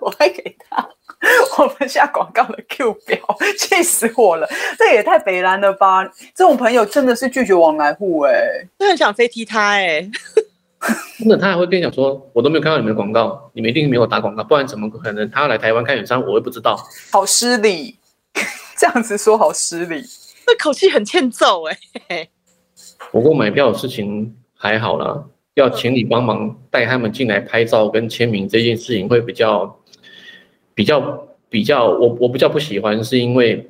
[0.00, 0.86] 我会给他
[1.58, 3.18] 我们下广告的 Q 表，
[3.58, 4.48] 气死我了！
[4.78, 6.04] 这也太北蓝了吧！
[6.34, 10.10] 这种朋友真的是拒绝往来户哎、欸，就很想飞踢他哎、欸。
[11.18, 16.78] 真的，他还会跟你讲说，我都没有看到你们的广告，你们一定没有打广告，不然怎么可能他要来台湾看演唱会，我会不知道？
[17.12, 17.96] 好失礼，
[18.78, 20.02] 这样子说好失礼，
[20.46, 22.30] 那口气很欠揍哎、欸。
[23.12, 25.22] 不过买票的事情还好啦，
[25.54, 29.78] 要请你帮忙带他们进来拍照跟签名这件事情会比较
[30.80, 33.68] 比较比较，我我比较不喜欢，是因为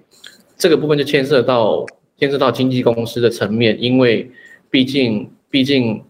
[0.57, 1.85] 这个部分就牵涉到
[2.17, 4.31] 牵涉到经纪公司的层面，因为
[4.71, 6.01] 毕竟毕竟。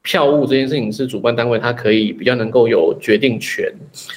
[0.00, 3.70] 票务这件事情是主办单位，他可以比较能够有决定权。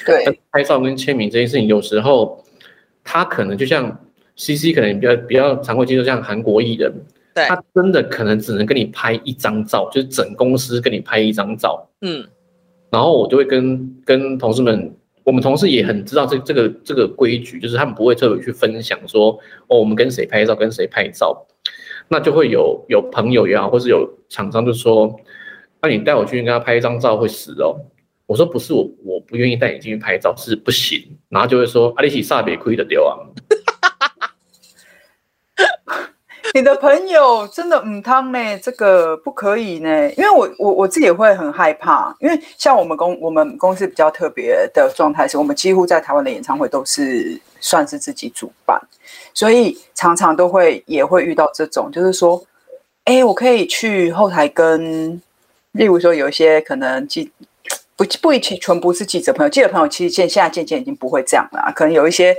[0.05, 2.41] 对，拍照跟签名这件事情，有时候
[3.03, 3.99] 他可能就像
[4.37, 6.93] CC，可能比较比较常会接受像韩国艺人，
[7.33, 11.85] 对，他真的可能只能跟你拍一张照，就是整公司跟你拍一张照。
[12.01, 12.25] 嗯，
[12.89, 21.45] 然后我就会跟跟同事们，我们同事也很知道这这个这个规矩，就是他们不会特别去分享说，哦，我们跟谁拍照，跟谁拍照。
[22.07, 25.15] 那就会有有朋友也好，或是有厂商就说，
[25.81, 27.79] 那、你带我去跟他拍一张照会死哦。
[28.25, 30.99] 我说不是我，我不愿意带你进去拍照是不行。
[31.29, 33.15] 然后就会说，阿里西萨别亏的丢啊。
[36.53, 48.77] 你的朋友真的唔汤呢，这个不可以呢，因为我我我自己也会很害怕，因为像我们公我们公司比较特别的状态是，我们几乎在台湾的演唱会都是算是自己主办，
[49.33, 52.43] 所以常常都会也会遇到这种，就是说，
[53.05, 55.21] 哎，我可以去后台跟，
[55.71, 57.31] 例如说有一些可能记
[57.95, 62.35] 不不一全部是记者朋友，记者朋友其实现现在渐渐已经不会这样了，可能有一些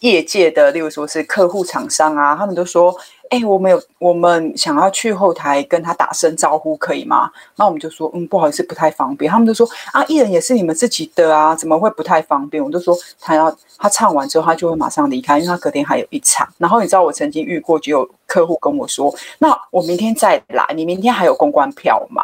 [0.00, 2.96] 业界的，例如说是客户厂商啊，他们都说。
[3.30, 7.30] 哎，我们有我们想要去后台跟他打声招呼，可以吗？
[7.56, 9.30] 那我们就说，嗯，不好意思，不太方便。
[9.30, 12.62] 他们就说，啊，艺人也是你们自己的啊，怎么会不太方便？
[12.62, 16.48] 我就说，他要他唱完之后，他就会马上离开，因为他隔天还有一场。
[16.58, 22.22] 然后你知道，我曾经遇过，就有客户跟我说，那我明天再来，你明天还有公关票吗？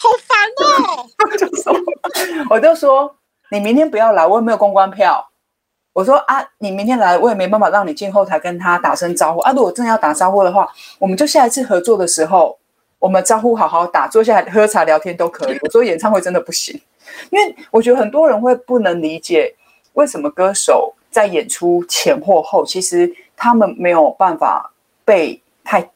[0.00, 0.38] 好烦
[0.96, 1.06] 哦！
[1.36, 1.74] 就说，
[2.48, 3.14] 我就说，
[3.50, 5.28] 你明天不要来，我也没有公关票。
[5.92, 9.52] 我说啊，你明天来，我也没办法让你进后台跟他打声招呼啊。
[9.52, 10.66] 如果真的要打招呼的话，
[10.98, 12.58] 我们就下一次合作的时候，
[12.98, 15.58] 我们招呼好好打，坐下来喝茶聊天都可以。
[15.62, 16.80] 我说演唱会真的不行，
[17.30, 19.54] 因为我觉得很多人会不能理解
[19.92, 24.72] 为什么歌手在演出前或后，其实他们没有办法
[25.04, 25.90] 被太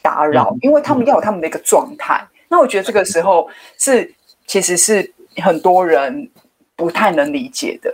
[0.00, 2.24] 打扰，因为他们要有他们的一个状态。
[2.48, 4.14] 那我觉得这个时候是
[4.46, 6.30] 其实是很多人
[6.76, 7.92] 不太能理解的。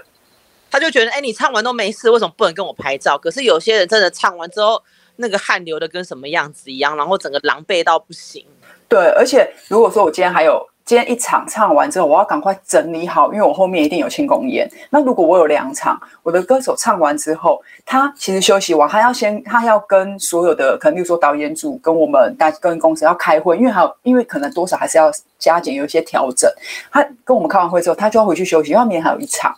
[0.71, 3.19] 他就觉得，哎、你唱完都没事，为什么不能跟我拍照？
[3.19, 4.83] 可是有些人真的唱完之后，
[5.17, 8.47] 那个汗流的跟什么样子一样，然后整个狼狈到不行。
[8.89, 14.69] 对，而且如果说我今天还有今天一场唱完之后，我要赶快整理好，因为我后面一定有庆功宴。
[14.91, 26.51] 那如果我有两场，我的歌手唱完之后，他其实休息完，他要先他要跟所有的，可能比如说导演组跟我们大跟公司要开会，因为还有因为可能多少还是要加减有一些调整。
[26.91, 29.55] 他跟我们开完会之后，他就要回去休息，因为明天还有一场。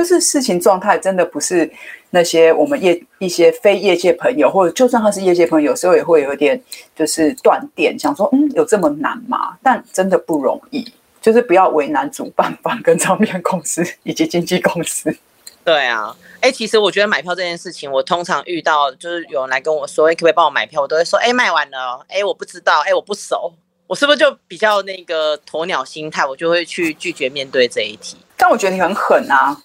[0.00, 1.70] 就是事情状态真的不是
[2.08, 6.58] 那些我们业一些非业界朋友，或者就算他是业界朋友，有时候也会有点
[6.96, 9.58] 就是断电，想说嗯，有这么难吗？
[9.62, 15.14] 但真的不容易，就是不要为难主办方跟唱片公司以及经纪公司。
[15.62, 20.80] 对啊，哎、其实我觉得买票这件事情，我通常遇到就是有人来跟我说，哎、可不可以帮我买票？
[20.80, 23.52] 我都会说，哎、卖完了，哎、我不知道，哎、我不熟，
[23.90, 26.24] 我是不是就比较那个鸵鸟心态？
[26.24, 28.16] 我就会去拒绝面对这一题。
[28.36, 29.56] 但我觉得你很狠啊！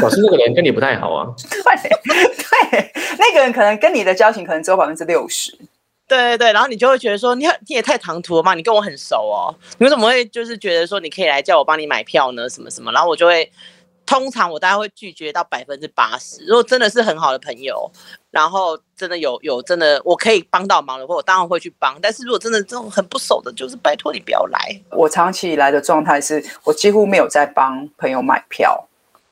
[0.00, 1.26] 老师那个人跟你不太好啊。
[1.50, 1.60] 对
[2.70, 5.50] 对，那个人可能跟你的交情可能只有百分之六十。
[6.06, 12.48] 对对对，然后你就会觉得说，你你也太唐突了嘛，你跟我很熟哦，你为什么会就是觉得说你可以来叫我帮你买票呢？
[12.48, 12.92] 什么什么？
[12.92, 13.50] 然后我就会。
[14.06, 16.44] 通常我大概会拒绝到百分之八十。
[16.46, 17.90] 如果真的是很好的朋友，
[18.30, 21.98] 然后真的有有真的我可以帮到忙的话，我当然会去帮。
[22.00, 24.80] 但是如果真的这种很不熟的，就是拜托你不要来。
[24.90, 28.88] 我长期以来的状态是我几乎没有在帮朋友买票，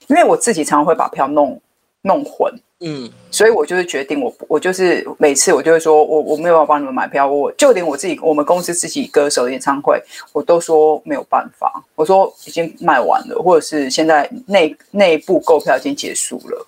[0.09, 1.61] 因为我自己常常会把票弄
[2.03, 2.53] 弄混。
[2.85, 16.67] 嗯，所以我就是决定我，我我就是每次我就会说，我我没有办法帮你们买票，我就连我自己我们公司自己歌手演唱会，我都说没有办法，我说已经卖完了，或者是现在内内部购票已经结束了。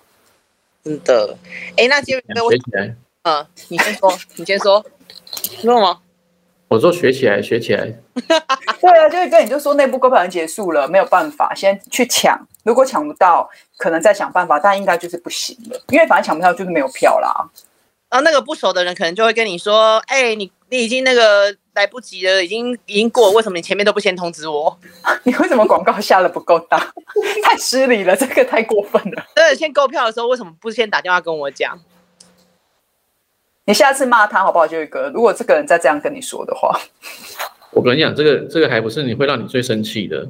[0.85, 1.37] 真的，
[1.75, 2.51] 哎，那杰瑞哥我，
[3.23, 4.85] 嗯，你先说，你先说，
[5.59, 5.99] 知道吗？
[6.75, 7.85] 我说学起来，学起来。
[8.81, 13.49] 对啊，就是跟你就说内部购票已经结束了，没有办法，先去抢，如果抢不到。
[13.77, 17.29] 可能再想办法，但应该就是不行了，因为反正抢不到就是没有票啦。
[18.09, 24.79] 然后那个不熟的人可能就会跟你说：“哎、欸，你你已经那个来不及了，已经已经过，为什么你前面都不先通知我？
[25.23, 26.77] 你为什么广告下的不够大？
[27.43, 29.25] 太失礼了，这个太过分了。
[29.35, 31.77] 对，先购票的时候为什么不先打电话跟我讲？
[33.67, 35.09] 你下次骂他好不好，就一个。
[35.09, 36.79] 如果这个人再这样跟你说的话，
[37.71, 40.27] 我跟你讲，这个这个还不是你会让你最生气的。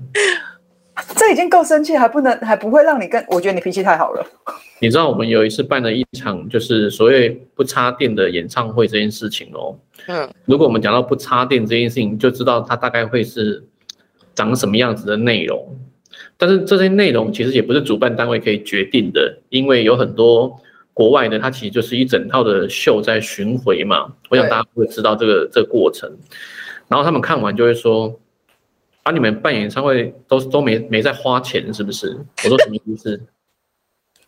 [1.18, 3.22] 这已经够生气，还不能还不会让你跟？
[3.28, 4.26] 我觉得你脾气太好了。
[4.80, 9.78] 你知道我们有一次办了一场就是所谓不插电的演唱会这件事情哦。
[10.08, 13.62] 嗯，如果我们讲到不插电这件事情，就知道它大概会是
[14.34, 15.78] 长什么样子的内容。
[16.38, 20.58] 但是这些内容其实也不是主办单位可以决定的，因为有很多
[20.96, 24.12] 国外的，它其实就是一整套的秀在巡回嘛。
[24.30, 26.12] 我想大家会知道这个这个过程，
[26.88, 28.20] 然后他们看完就会说。
[29.08, 32.18] 啊、你们办演唱会都都没没在花钱是不是？
[32.44, 33.22] 我说什么意思？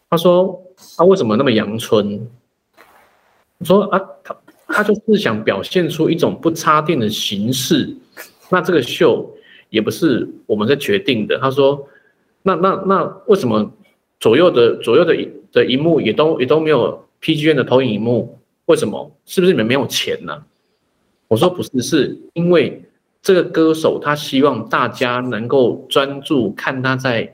[0.07, 0.61] 他说
[0.95, 2.29] 他、啊、为什么那么阳春？
[3.57, 4.37] 我说啊，他
[4.67, 7.91] 他就是想表现出一种不插电的形式。
[8.51, 9.27] 那这个秀
[9.71, 11.39] 也不是我们在决定的。
[11.39, 11.89] 他说，
[12.43, 13.73] 那那那为什么
[14.19, 15.15] 左右的左右的
[15.51, 18.37] 的荧幕也都也都没有 PGM 的投影荧幕？
[18.65, 19.11] 为什么？
[19.25, 20.43] 是不是你们没有钱呢？
[21.27, 22.81] 我说不是，是因为
[23.21, 27.33] 这个歌手他希望大家能够专注看他在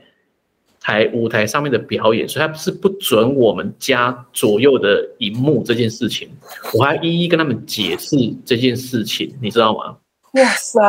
[0.80, 6.28] 台舞台上面的表演，所以他是不准我们加左右的荧幕这件事情。
[6.74, 9.96] 我还一一跟他们解释这件事情，你知道吗？
[10.34, 10.80] 哇塞，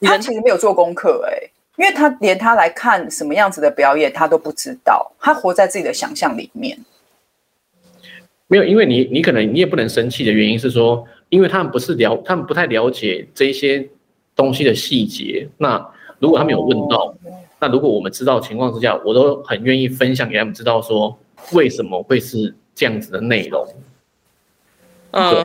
[0.00, 6.78] 他其实没有做功课哎、欸，因为他连他来看什么样子的表演他都不知道，他活在自己的想象里面。
[8.46, 11.08] 没有，因为你你可能你也不能生气的原因是说。
[11.30, 13.86] 因为他们不是了，他们不太了解这些
[14.34, 15.46] 东西的细节。
[15.58, 15.76] 那
[16.18, 17.14] 如果他们有问到，
[17.60, 21.18] 那如果我们知道情况之下，我都很愿意分享给他们知道说
[21.52, 23.68] 为什么会是这样子的内容。
[25.10, 25.44] 嗯，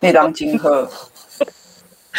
[0.00, 0.86] 内当金鹤，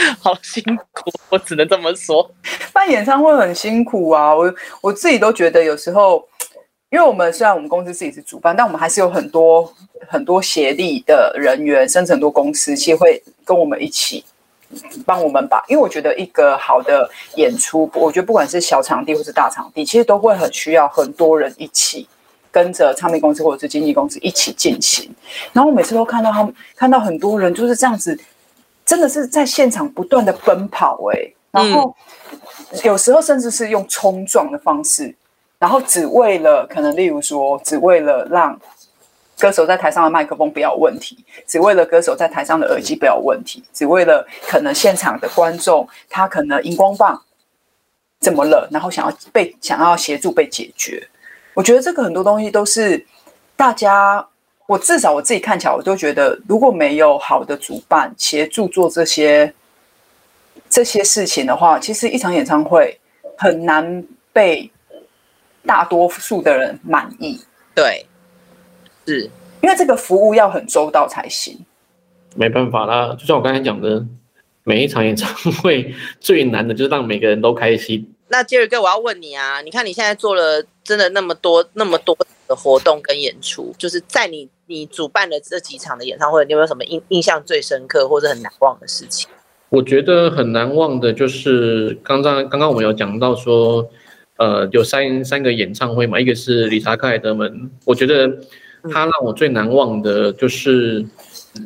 [0.20, 2.30] 好辛苦，我只能这么说。
[2.74, 6.28] 办演唱会很辛苦啊，我我自己都觉得有时候。
[6.92, 9.72] 因为我们虽然我们公司自己是主办，但我们还是有很多
[10.08, 14.26] 很多协力的人员，甚至很多公司其实会跟我们一起
[15.06, 15.64] 帮我们把。
[15.68, 22.08] 因为我觉得一个好的演出，我觉得不管是小场地或是大场地，其实都会很需要很多人一起
[22.50, 25.08] 跟着唱片公司或者是经纪公司一起进行。
[25.54, 28.20] 然后我每次都看到他们，看到很多人就是这样子，
[28.90, 31.96] 真的是在现场不断的奔跑哎、欸，然后
[32.84, 35.16] 有时候甚至是用冲撞的方式。
[35.60, 38.60] 然后只为了可能，例如说，只为了让
[39.38, 47.22] 歌手在台上的麦克风不要有问题，只为了歌手在台上的耳机不要有问题，只为了可能现场的观众他可能荧光棒
[48.20, 51.08] 怎么了，然后想要被想要协助被解决。
[51.54, 53.06] 我觉得这个很多东西都是
[53.56, 54.26] 大家，
[54.70, 59.52] 我至少我自己看起来，我都觉得如果没有好的主办协助做这些
[60.70, 63.00] 这些事情的话，其实一场演唱会
[63.36, 64.70] 很难被。
[65.66, 67.40] 大多数的人满意，
[67.76, 68.06] 对，
[69.06, 69.30] 是
[69.62, 71.60] 因为这个服务要很周到才行。
[72.34, 74.04] 没办法啦，就像我刚才讲的，
[74.64, 75.30] 每一场演唱
[75.62, 78.10] 会最难的就是让每个人都开心。
[78.30, 82.18] 那杰瑞哥，我要问你啊，你看你现在做了真的那么多那么多
[82.48, 89.30] 的活动跟演出，就是在你你主办的这几场的演唱会，你有没有什么印印象最深刻或者很难忘的事情？
[89.70, 93.90] 我觉得很难忘的就是刚刚刚刚我们有讲到说。
[94.42, 98.26] 呃，有三三个演唱会嘛，一个是理查克莱德门，我觉得
[98.90, 101.06] 他让我最难忘的就是，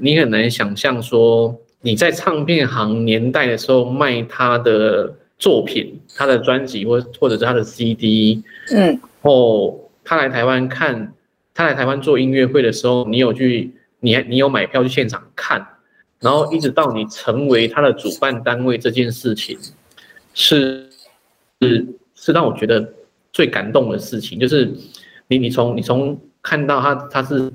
[0.01, 5.13] 你很难想象说你在唱片行年代的时候卖他的
[5.43, 8.41] 作品，他的专辑或或者是他的 CD，
[8.71, 11.13] 嗯，然后他来台湾看，
[11.53, 15.67] 他来台湾做音乐会的时候，你有去，你你有买票去现场看，
[16.21, 19.57] 然后一直到你成为他的主办单位这件事情，
[20.33, 20.89] 是
[21.59, 21.85] 是。
[22.15, 22.93] 是让我觉得
[23.33, 24.73] 最感动的事情，就是
[25.27, 27.51] 你你从你从看到他他是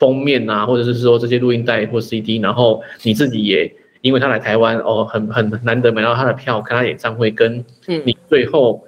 [0.00, 3.72] 封面啊，或者是说这些录音带或 CD，然后你自己也
[4.02, 8.86] 因为他来台湾哦，很很难得买到他的票看他演唱会，跟你最后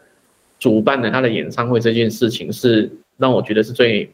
[0.59, 4.13] 主办了他的演唱会这件事情，是让我觉得是最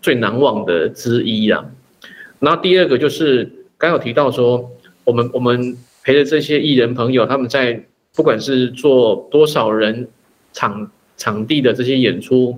[0.00, 1.64] 最难忘的之一啊。
[2.38, 4.70] 然后第二个就是刚有提到说，
[5.02, 7.84] 我们我们陪着这些艺人朋友，他们在
[8.14, 10.08] 不管是做多少人。
[10.56, 12.56] 场场地的这些演出，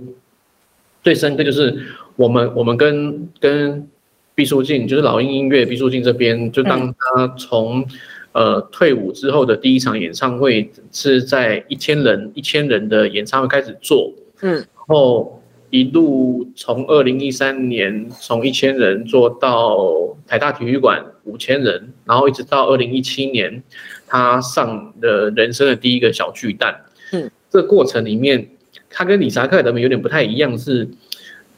[1.03, 1.74] 最深刻就是
[2.14, 3.89] 我们我们跟跟
[4.37, 7.84] 毕书尽，就是老鹰音乐毕书尽这边，就当他从
[8.32, 14.12] 呃退伍之后的第一场演唱会是在一千人一千人的演唱会开始做，
[14.43, 23.62] 嗯，然后一路从二零一三年从一千人做到台大体育馆五千人，然后一直到二零一七年
[24.07, 26.78] 他上的人生的第一个小巨蛋，
[27.12, 27.30] 嗯。
[27.49, 28.47] 这个过程里面，
[28.91, 30.87] 他跟理查克德们有点不太一样，是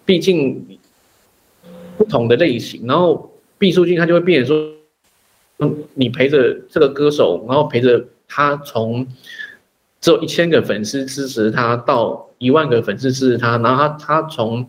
[0.04, 0.64] 毕竟
[1.98, 2.86] 不同的类型。
[2.86, 4.72] 然后毕书尽他就会变成说，
[5.58, 9.06] 嗯，你陪着这个歌手，然后陪着他从
[10.00, 14.64] 只有一千个粉丝支持他到一万个粉丝支持他，然后他他从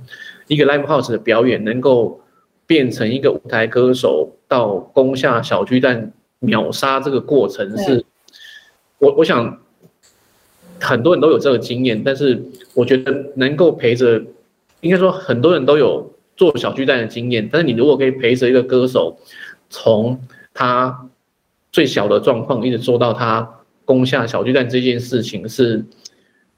[0.48, 2.20] 一个 live house 的表演能够
[2.68, 8.04] 变成一个舞台歌手，到攻下小巨蛋秒杀这个过程，是
[8.98, 9.58] 我我想。
[10.82, 12.42] 很多人都有这个经验，但是
[12.74, 14.24] 我觉得能够陪着，
[14.80, 16.10] 应该说很多人都有
[16.40, 17.48] 做小巨蛋的经验。
[17.52, 19.20] 但是你如果可以陪着一个歌手，
[19.70, 20.18] 从
[20.54, 21.10] 他
[21.74, 23.48] 最小的状况一直做到他
[23.84, 25.84] 攻下小巨蛋这件事情，是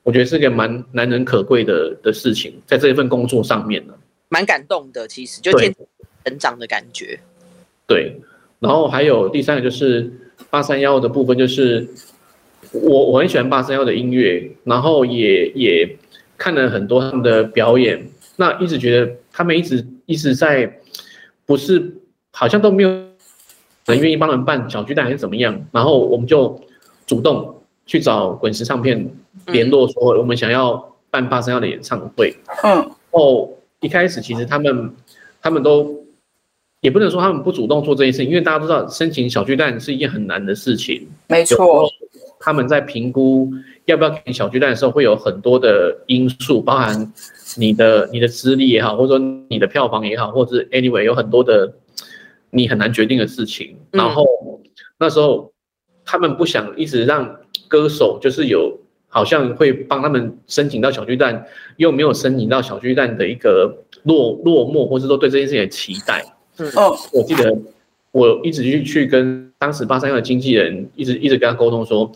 [0.03, 3.93] 我觉得是个蛮难能可贵的的事情，在这一份工作上面呢，
[4.29, 5.07] 蛮感动的。
[5.07, 5.75] 其实就见
[6.23, 7.19] 成长的感觉。
[7.87, 8.15] 对，
[8.59, 10.13] 然后还有第三个就是
[10.51, 11.89] 八三幺的部分，就是。
[12.73, 15.97] 我我很喜欢八三幺的音乐，然后也也
[16.37, 18.07] 看了很多他们的表演，
[18.41, 20.79] 那一直觉得他们一直一直在，
[21.45, 21.95] 不是
[22.31, 22.89] 好像都没有
[23.85, 26.59] 人愿意帮人办小巨蛋还是怎么样，然后我们就
[27.05, 29.07] 主动去找滚石唱片
[29.45, 32.35] 联络，说我们想要办八三幺的演唱会。
[32.63, 34.91] 嗯，然后一开始其实他们
[35.39, 36.03] 他们都
[36.79, 41.07] 也不能说他们不主动做这件事情，因为大家都知道申请小巨蛋是一件很难的事情。
[41.27, 41.87] 没错，
[42.39, 43.51] 他们在评估
[43.85, 47.13] 要不要给小巨蛋的时候，会有很多的因素，包含。
[47.57, 51.73] 你的你的资历也好，或者说你的票房也好，或者是 anyway 有很多的
[52.49, 53.75] 你很难决定的事情。
[53.91, 54.25] 然后
[54.97, 55.51] 那时候
[56.05, 57.37] 他们不想一直让
[57.67, 61.45] 歌手就是有好像会帮他们申请到小巨蛋，
[61.77, 66.23] 又没有申请到小巨蛋的一个落落寞，或者说对这件事情的期待。
[66.57, 67.57] 嗯哦，我记得
[68.11, 72.11] 我一直去去跟当时八三幺的经纪人一直一直跟他沟通说，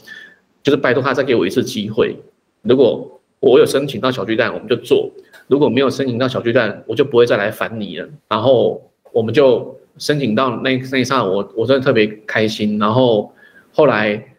[0.64, 2.16] 就是拜托他再给我一次机会，
[2.62, 3.12] 如果。
[3.42, 5.12] 我有申请到小巨蛋，我们就做；
[5.48, 8.10] 如果没有申请到小巨蛋，我就不会再来烦你了。
[8.28, 8.82] 然后
[9.12, 12.80] 我们就申请到那那一刹，我我真的特别开心。
[12.80, 13.34] 然后
[13.72, 14.36] 后来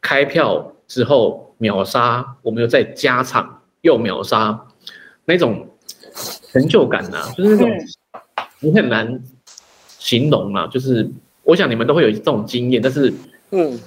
[0.00, 4.66] 开票之后秒杀，我们又再加场又秒杀，
[5.24, 5.68] 那种
[6.52, 7.70] 成就感呐、啊，就是那种
[8.60, 9.22] 你很难
[9.86, 10.66] 形容啊。
[10.66, 11.10] 就是
[11.44, 13.12] 我想你们都会有这种经验，但是
[13.50, 13.78] 嗯，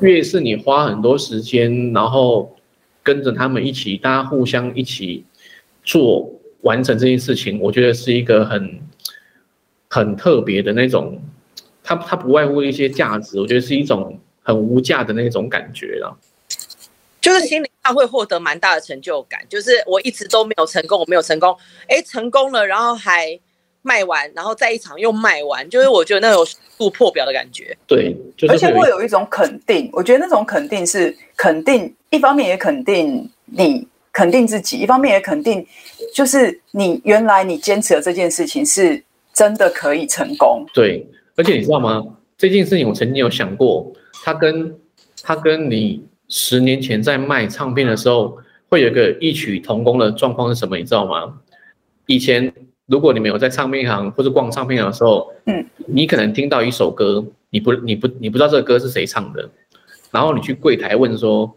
[0.00, 2.52] 越是你花很多时间，然后。
[3.06, 5.24] 跟着他们一起，大家互相一起
[5.86, 6.30] 做
[6.60, 8.80] 完成这件事情，我觉得是一个很
[9.88, 11.18] 很特别的那种，
[11.82, 16.14] 它它不外乎一些价值，我觉得是一种很无价的那种感觉了。
[17.20, 21.56] 就是心里他会获得蛮大的成就感，就是我一直都没有成功，我没有成功，
[21.88, 23.38] 哎，成功了，然后还
[23.82, 27.76] 卖完，然后在一场又卖完，就是我觉得那种速度破表的感觉。
[27.86, 31.92] 对，就是、而且会有一种肯定，我觉得那种肯定是肯定。
[32.10, 33.86] 一方面也肯定你，
[34.16, 35.62] 肯定自己；一方面也肯定，
[36.14, 39.04] 就是你原来你坚持的这件事情是
[39.34, 40.64] 真的可以成功。
[40.72, 41.06] 对，
[41.36, 42.02] 而且你知道吗？
[42.38, 43.92] 这件事情我曾经有想过，
[44.24, 44.74] 它跟
[45.22, 48.38] 它跟你十年前在卖唱片的时候
[48.70, 50.78] 会有一个异曲同工的状况是什么？
[50.78, 51.38] 你知道吗？
[52.06, 52.50] 以前
[52.86, 59.46] 如果你没有在唱片行或者逛唱片行的时候，嗯，你可能听到一首歌，你不你不你不知道这个歌是谁唱的，
[60.10, 61.54] 然后你去柜台问说。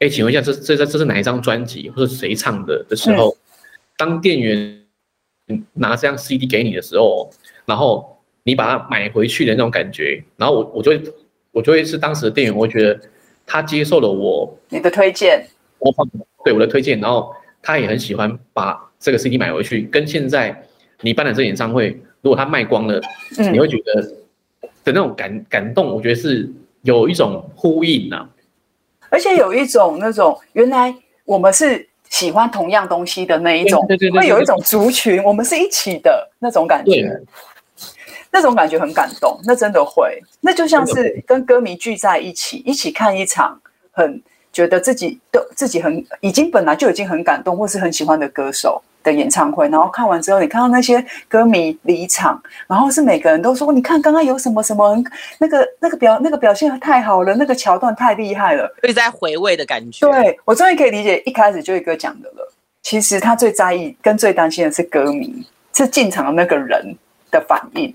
[0.00, 3.36] 哎，请问一下，这这这这是哪一张专辑，或者谁唱的的时候，
[3.96, 4.80] 当店员
[5.72, 7.28] 拿这张 CD 给你的时候，
[7.66, 11.02] 然后你把它买回去的那种感觉，然后我我就会
[11.50, 13.00] 我就会是当时的店员，我会觉得
[13.44, 15.44] 他接受了我你的推荐，
[15.80, 16.08] 我放
[16.44, 20.64] 对我的推荐，然后他也很喜欢把这个 CD 买回去，跟现在
[21.00, 21.90] 你办的这演唱会，
[22.22, 23.00] 如果他卖光了，
[23.52, 24.02] 你会觉得
[24.84, 26.48] 的那种感感动，我觉得是
[26.82, 28.30] 有一种呼应呐、啊。
[29.10, 30.94] 而且有一种那种原来
[31.24, 37.20] 我们是喜欢同样东西的那一种，会有一种族群，我们是一起的那种感觉，
[38.30, 43.60] 那种感觉很感动，那真的会，那就像是跟歌迷聚在一起，一起看一场，
[43.92, 48.82] 很觉得自己都自己很已经本来就已经很感动，或是很喜欢的歌手。
[49.02, 55.02] 的演唱会，然后看完之后，你看到那些歌迷离场，然后是每个人都说：“你看刚刚有什么什么，
[55.38, 60.10] 那个那个表那个表现太好了，那个桥段太厉害了。”所以在回味的感觉。
[60.10, 62.52] 对，我终于可以理解一开始就一哥讲的了。
[62.82, 66.94] 其实他最在意跟最担心的是歌迷，是进场的那个人
[67.30, 67.94] 的反应。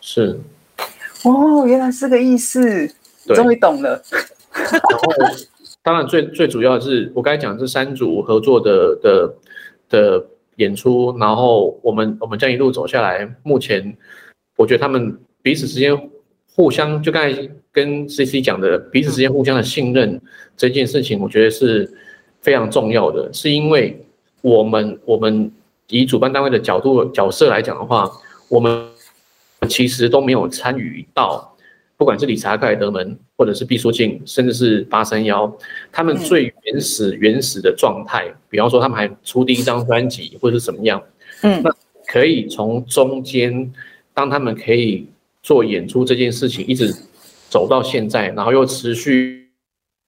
[0.00, 0.40] 是。
[1.22, 2.90] 哦，原来是个意思，
[3.34, 4.02] 终于懂了。
[4.52, 5.12] 然后，
[5.82, 9.34] 当然最最主要的是我刚才讲的这三组合作的的。
[9.88, 10.24] 的
[10.56, 13.96] 演出，然后我们我们这一路走下来，目前
[14.56, 15.96] 我觉得他们彼此之间
[16.54, 20.20] 互相，就刚才跟 CC 讲的，彼此之间互相的信任
[20.56, 21.92] 这件事情，我觉得是
[22.40, 23.32] 非常重要的。
[23.32, 24.04] 是因为
[24.42, 25.50] 我们我们
[25.88, 28.10] 以主办单位的角度角色来讲的话，
[28.48, 28.88] 我们
[29.68, 31.53] 其实都没有参与到。
[31.96, 35.52] 不管是理查克莱德门，或者是毕书尽，甚至是八三夭，
[35.92, 41.02] 他们最原始、原始的状态，比方说他们还出第一张专辑，或者是怎么样，
[41.42, 41.70] 嗯，那
[42.06, 43.72] 可以从中间，
[44.12, 45.06] 当他们可以
[45.42, 46.92] 做演出这件事情，一直
[47.48, 49.48] 走到现在，然后又持续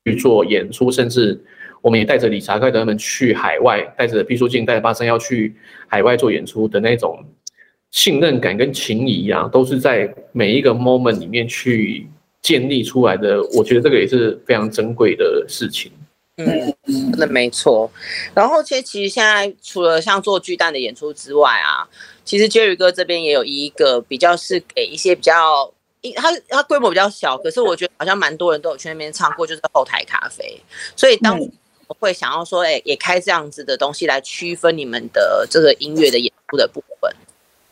[0.05, 1.41] 去做演出，甚至
[1.80, 5.55] 我们也带着理查克莱德门去海外，带着毕书尽，带着八三夭去
[5.87, 7.24] 海外做演出的那种。
[7.91, 12.07] 信任感跟情谊啊，都是在每一个 moment 里面去
[12.43, 13.43] 建立出来的。
[13.55, 15.91] 我觉得这个也是非常珍贵的事情。
[16.39, 16.76] 嗯，
[17.16, 17.91] 那没错。
[18.34, 21.89] 然后，其实其实现在除了像做巨蛋的演出之外啊，
[22.26, 25.72] 其实 Jerry 哥这边也有一个比较是给一些比较，
[26.14, 30.61] 他他规模比较小，可是我觉得好像蛮多人都有去那边唱过，就是后台咖啡。
[30.95, 31.41] 所以当
[31.89, 37.11] 我会想要说，哎，也开这样子的东西来区分你们的这个音乐的演出的部分。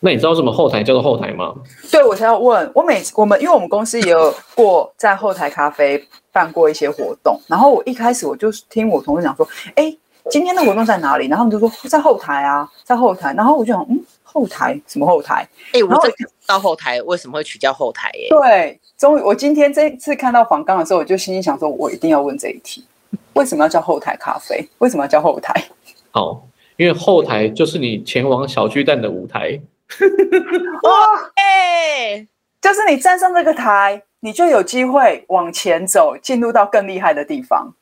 [0.05, 1.55] 那你知道什么后台叫做后台吗？
[1.91, 2.71] 对，我才要问。
[2.75, 5.99] 我每次我们因为我们公司也有过在后台咖啡
[6.31, 9.91] 办过一些活动，然后我一开始我就听我同事讲说，哎，
[10.31, 11.27] 今天的活动在哪里？
[11.29, 13.33] 然后他们就说在后台啊，在后台。
[13.33, 15.49] 然后我就想，嗯，后台什么后台？
[15.73, 16.13] 哎，我这
[16.47, 18.11] 到后台为什么会取叫后台？
[18.13, 18.29] 耶？
[18.29, 22.85] 对，终于我今天这次看到访纲的时候，我就心里想说，我一定要问这一题：
[23.33, 24.69] 为什么要叫后台咖啡？
[24.81, 25.65] 为什么要叫后台？
[26.13, 26.43] 哦，
[26.77, 29.59] 因为后台就是你前往小巨蛋的舞台。
[30.83, 32.27] 哇，哎，
[32.61, 37.75] 就是你站上这个台，你就有机会往前走，进入到更厉害的地方。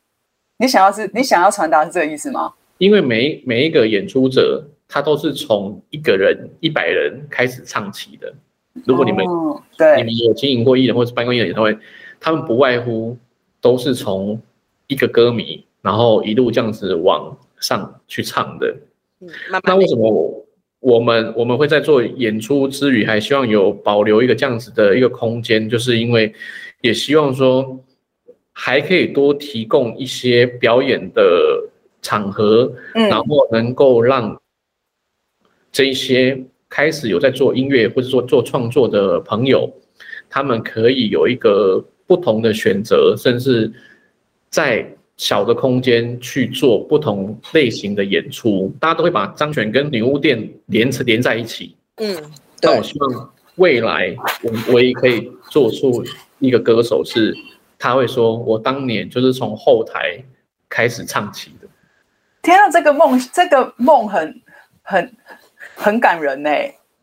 [0.58, 2.52] 你想要是，你想要传达是这个意思吗？
[2.78, 8.32] 因为每每一个演出者，他都是从一个人、一百人开始唱起的。
[8.84, 11.76] 如果你们、哦、对你们有经营过艺人或是办过艺人演唱会，
[12.18, 13.16] 他们不外乎
[13.60, 14.40] 都是从
[14.86, 18.74] 一个歌迷，然后一路这样子往上去唱的。
[19.20, 20.44] 嗯、慢慢那为什么我？
[20.82, 26.34] 我们我们会在做演出之余，还希望有保留一个这样子的一个空间，就是因为
[26.80, 27.78] 也希望说
[28.52, 31.70] 还可以多提供一些表演的
[32.02, 34.42] 场合，嗯，然后能够让
[35.70, 39.72] 这一些开始有在做音乐或者说做创作的朋友，
[40.28, 43.72] 他们可以有一个不同的选择，甚至
[44.50, 44.96] 在。
[45.16, 51.76] 小的空间去做不同类型的演出，大家都会把张悬跟女巫店连成连在一起。
[51.96, 52.16] 嗯，
[52.60, 56.04] 但我希望未来我唯一可以做出
[56.38, 57.36] 一个歌手，是
[57.78, 60.22] 他会说我当年就是从后台
[60.68, 61.68] 开始唱起的。
[62.40, 64.42] 天啊，这个梦，这个梦很
[64.82, 65.16] 很
[65.74, 66.50] 很感人呢。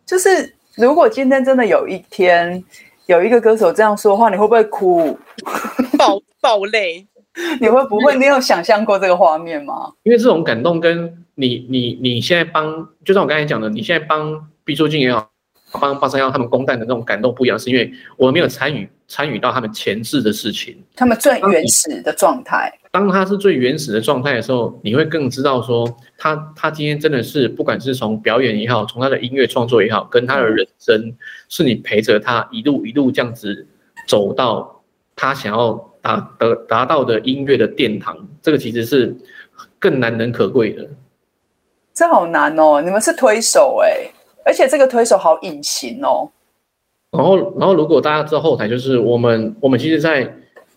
[0.05, 2.61] 就是如果今天真的有一天
[3.05, 5.17] 有一个歌手这样说话，你会不会哭？
[5.97, 7.07] 爆爆泪？
[7.59, 8.15] 你会不会？
[8.17, 9.91] 你有想象过这个画面吗？
[10.03, 15.29] 因为这种感动跟你、你、你现在帮，就像我刚才讲的，你现在帮毕书尽也好，
[15.79, 22.71] 帮八三夭他们公蛋的那种感动不一样，是因为我们没有参与参与到他们前置的事情，他们最原始的状态。
[22.91, 25.87] 当他是最原始的状态的时候，你会更知道说
[26.17, 31.15] 他他今天真的是不管是从表演也好，从他的音乐创作也好，跟他的人生，
[31.47, 33.67] 是你陪着他一路一路这样子
[34.07, 34.83] 走到
[35.15, 35.88] 他想要。
[36.01, 39.15] 达得达到的音乐的殿堂，这个其实是
[39.77, 40.87] 更难能可贵的。
[41.93, 42.81] 这好难哦！
[42.81, 44.09] 你们是推手哎，
[44.45, 46.29] 而且这个推手好隐形哦。
[47.11, 50.33] 然后，然后如果大家知道后台，就是我们我们其实，在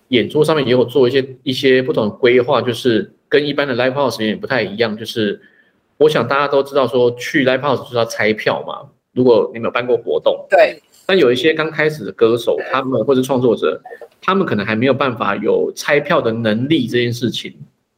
[0.08, 4.96] 演出上面也有做一些一些不同的规划，就是跟一般的 live house 也不太一样。
[4.96, 5.40] 就是
[5.98, 8.88] 我想大家都知道，说去 live house 就是要拆票嘛。
[9.12, 10.82] 如果你们有办过活动，对。
[11.12, 13.78] 但有一些刚开始的歌手，他们或者创作者，
[14.18, 17.54] 他们可能还没有办法有拆票的能力这件事情，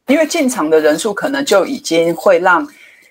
[0.07, 2.67] 因为进场的人数可能就已经会让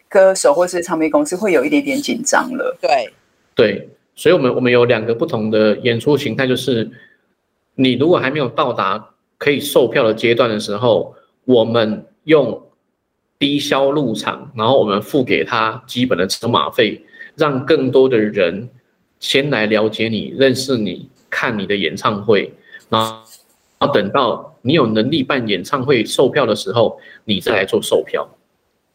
[0.07, 2.77] 歌手或是唱片公司会有一点点紧张了。
[2.83, 3.11] 对，
[3.55, 6.91] 对，所以我们我们有两个不同的演出形态，就是
[7.75, 11.15] 你如果还没有到达可以售票的阶段的时候，
[11.47, 12.63] 我们用
[13.39, 17.03] 低销入场，然后我们付给他基本的车马费，
[17.37, 18.69] 让更多的人。
[19.25, 22.53] 先来了解你，认识你，看你的演唱会，
[22.91, 28.29] 然后等到你有能力办演唱会售票的时候，你再来做售票。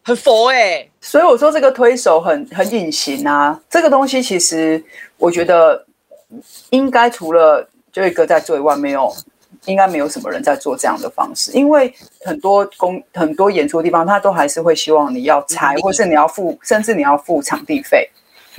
[0.04, 3.60] 很佛哎、欸，所以我说这个推手很很隐形啊。
[3.68, 4.82] 这个东西其实
[5.18, 5.84] 我觉得
[6.70, 9.12] 应该除了 Joey 哥在做以外，没有
[9.66, 11.52] 应该没有什么人在做这样的方式。
[11.54, 11.92] 因为
[12.24, 18.08] 很多公很多演出的地方，他都还是会希望你要拆，或是你要付，甚至你要付场地费。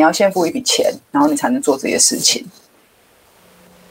[0.01, 2.43] 你要先付一笔钱，然后你才能做这些事情。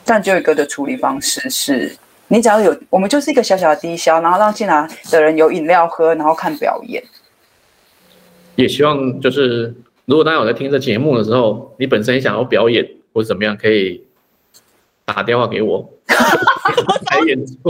[0.03, 1.95] 但 Joey 哥的处理方式是，
[2.29, 7.03] 你只要有，我们就是一个小小的低消，然后让进来的人有饮料喝，然后看表演。
[8.55, 9.71] 也希望就是，
[10.05, 12.83] 如果大家有在听这节目的时候，你本身也想要表演
[13.13, 14.03] 或者怎么样，可以
[15.05, 17.53] 打电话给我来演出。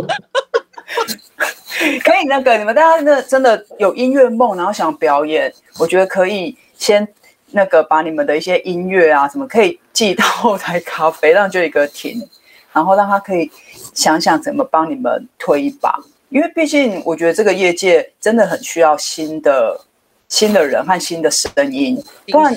[2.06, 7.06] 可以那个，你们大家那真的有音乐梦，然后想表演，我觉得可以先。
[7.52, 12.28] 那个把你们的一些音乐啊什么可以寄到后台咖啡，让 Joey 哥听，
[12.72, 13.50] 然后让他可以
[13.94, 15.98] 想想怎么帮你们推一把，
[16.30, 19.82] 因为毕竟我觉得这个业界真的很需要新的
[20.28, 22.56] 新的人和新的声音，不然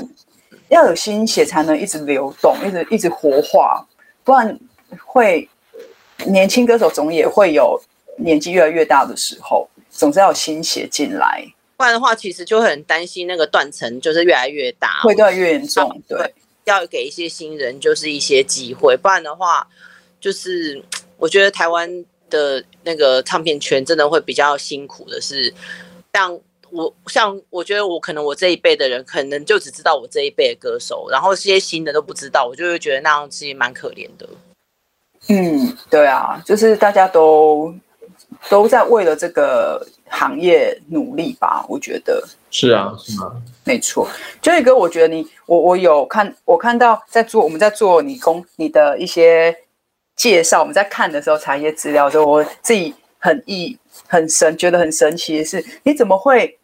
[0.68, 3.86] 要有新血才能一直流动，一直一直活化，
[4.22, 4.58] 不然
[5.06, 5.48] 会
[6.26, 7.80] 年轻歌手总也会有
[8.18, 11.44] 年纪越来越大的时候，总是要有新血进来。
[11.82, 15.90] 不然的话，其实就很担心那个断层就是越来越大，会越来越严重。
[16.08, 19.66] 对，要给一些新人就是一些机会，不然的话，
[20.20, 20.80] 就是
[21.16, 25.52] 我觉得台湾的那个唱片圈真的会比较辛苦的是，
[26.14, 26.38] 像
[26.70, 34.28] 我像我觉得我可能我这一辈的人，可能就只知道我这一辈的歌手，然后这些新的都不知道，我就会觉得那样其实蛮可怜的。
[35.26, 37.74] 嗯，对啊，就是大家都
[38.48, 43.42] 都在为了这个行业努力吧，我觉得是啊，是吗？
[43.64, 44.08] 没错，
[44.40, 49.56] 就一个，我觉得你我我有看，我看到在做我们在做你工你的一些
[50.14, 56.58] 介绍，我们在看的时候查一些资料的时候，我自己很意很神，觉得很神奇的是，你怎么会？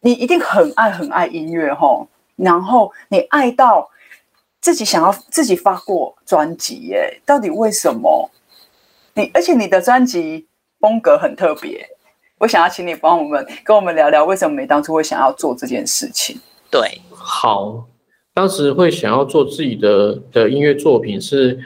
[0.00, 3.88] 你一定很爱很爱音乐吼，然后你爱到。
[4.64, 7.20] 自己想要自己发过专辑耶？
[7.26, 8.30] 到底为什么？
[9.12, 10.46] 你而且你的专辑
[10.80, 11.86] 风格很特别，
[12.44, 16.36] 我想要请你帮我们跟我们聊聊，为什么你当初会想要做这件事情？
[16.70, 17.86] 对，好，
[18.34, 21.58] 当时会想要做自己的的音乐作品，是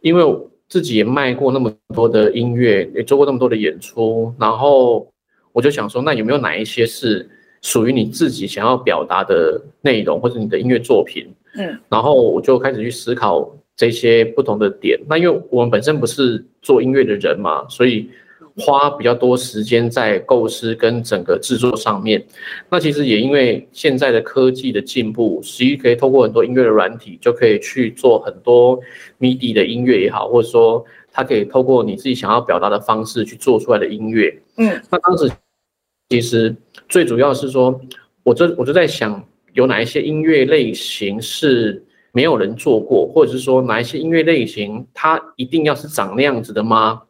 [0.00, 0.24] 因为
[0.68, 5.06] 自己也卖过那么多的音乐，也做过那么多的演出，然后
[5.52, 7.30] 我就想说，那有没有哪一些是
[7.62, 11.32] 属于你自己想要表达的内容，或者你的音乐作品？
[11.54, 14.98] 嗯，然后我就开始去思考这些不同的点。
[15.08, 18.10] 那因为我们本身不是做音乐的人嘛，所以
[18.58, 22.24] 花比较多时间在构思跟整个制作上面。
[22.70, 28.80] 那其实也因为现在的科技的进步，实际可以透过很多音乐的软体，就可以去做很多
[29.18, 34.36] MIDI 的音乐也好，或者说它可以透过你自己想要表达的方式去做出来的音乐。
[34.56, 35.30] 嗯，那当时
[36.08, 36.54] 其实
[36.88, 37.80] 最主要是说，
[38.22, 39.24] 我就我就在想。
[39.56, 41.82] 有哪一些音乐类型是
[42.12, 47.00] 没有人做过，或者是说哪一些音乐类型它一定要是长那样子的吗？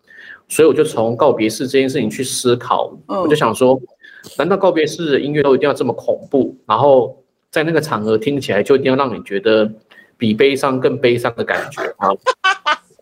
[0.49, 3.81] 所以我就从告别式这件事情去思考，我就想说，
[4.39, 6.57] 难道告别式的音乐都一定要这么恐怖？
[6.67, 9.71] 然后在那个场合听起来就一定要让你觉得
[10.17, 12.11] 比悲伤更悲伤的感觉 啊？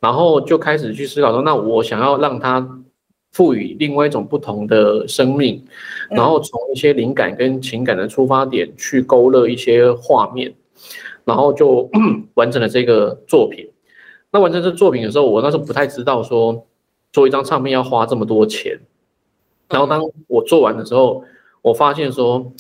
[0.01, 2.81] 然后就开始去思考说，那我想要让它。
[3.33, 5.61] 赋予另外一种不同的生命，
[6.09, 10.55] 然后从一些灵感跟情感的出发点去勾勒一些画面，
[11.25, 11.91] 然后就
[12.35, 13.69] 完成了这个作品。
[14.31, 16.65] 那完成这作品的时候，我那时候不太知道说
[17.15, 18.79] 做一张唱片要花这么多钱。
[19.71, 21.25] 然后当我做完的时候，
[21.63, 22.53] 我发现说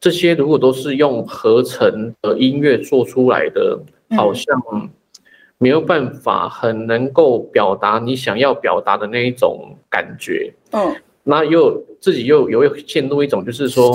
[0.00, 3.78] 这些如果都是用合成的音乐做出来的，
[4.16, 4.58] 好像。
[5.62, 13.94] 没有办法很能够表达你想要表达的那一种感觉，嗯，那又自己又有陷入一种，就是说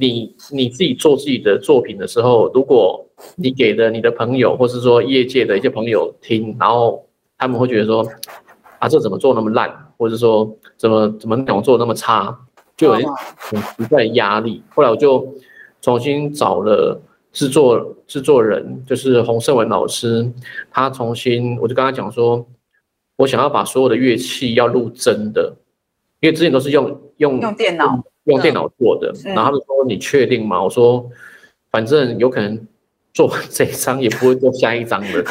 [0.00, 3.06] 你你自己做自己的作品的时候，如果
[3.36, 7.06] 你给的你的朋友，或是说业界的一些朋友听，然后
[7.38, 8.04] 他们会觉得说
[8.78, 12.36] 啊，这怎么做那么烂，或者说怎么怎么内容做那么差，
[12.76, 13.04] 就有一
[13.36, 14.62] 很实在的压力。
[14.74, 15.26] 后来我就
[15.80, 17.00] 重新找了。
[17.32, 20.26] 制作制作人就是洪胜文老师，
[20.70, 22.46] 他重新，我就跟他讲说，
[23.16, 25.54] 我想要把所有的乐器要录真的，
[26.20, 30.64] 因为之前都是用用用电脑用电脑做的，嗯、然后他就说你确定吗？
[30.64, 31.06] 我说
[31.70, 32.66] 反正有可能
[33.12, 35.22] 做完这一张也不会做下一张的，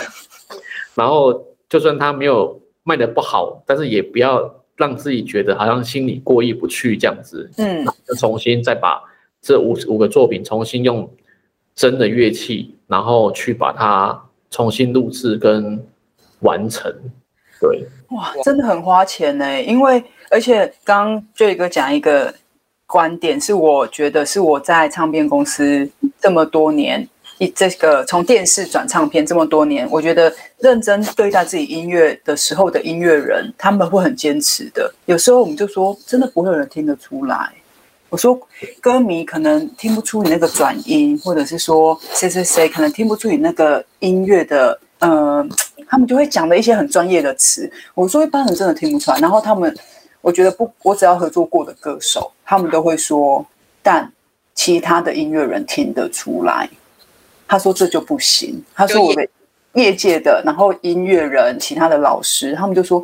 [0.93, 9.03] 然后就算他没有卖的不好，但是也不要让自己觉得好像心里过意不去这样子，嗯，就重新再把
[9.41, 11.09] 这五五个作品重新用。
[11.75, 14.17] 真的乐器，然后去把它
[14.49, 15.77] 重新录制跟
[16.39, 16.89] 完成，
[17.59, 19.61] 对，哇，真的很花钱呢。
[19.61, 22.33] 因为而且刚刚 Joy 哥讲一个
[22.86, 27.05] 观点，是我觉得是我在唱片公司这么多年，
[27.38, 34.93] 一这个从电视转唱片这么多年，我觉得认真对待自己音乐的时候的音乐人，他们会很坚持的。
[35.05, 37.51] 有时候我们就说，真的不会有人听得出来。
[38.07, 38.39] 我说，
[38.79, 45.45] 歌迷可能听不出你那个转音，或者是说谁谁谁可能听不出你那个音乐的，呃，
[45.89, 47.69] 他们就会讲的一些很专业的词。
[47.93, 49.17] 我说一般人真的听不出来。
[49.19, 49.75] 然后他们，
[50.21, 53.45] 我觉得不，我只要合作过的歌手，他们都会说，
[53.81, 54.09] 但
[54.53, 56.69] 其他的音乐人听得出来。
[57.47, 58.63] 他说这就不行。
[58.73, 59.27] 他说我的
[59.73, 63.03] 业界的，然后音乐人，其他的老师，他们就说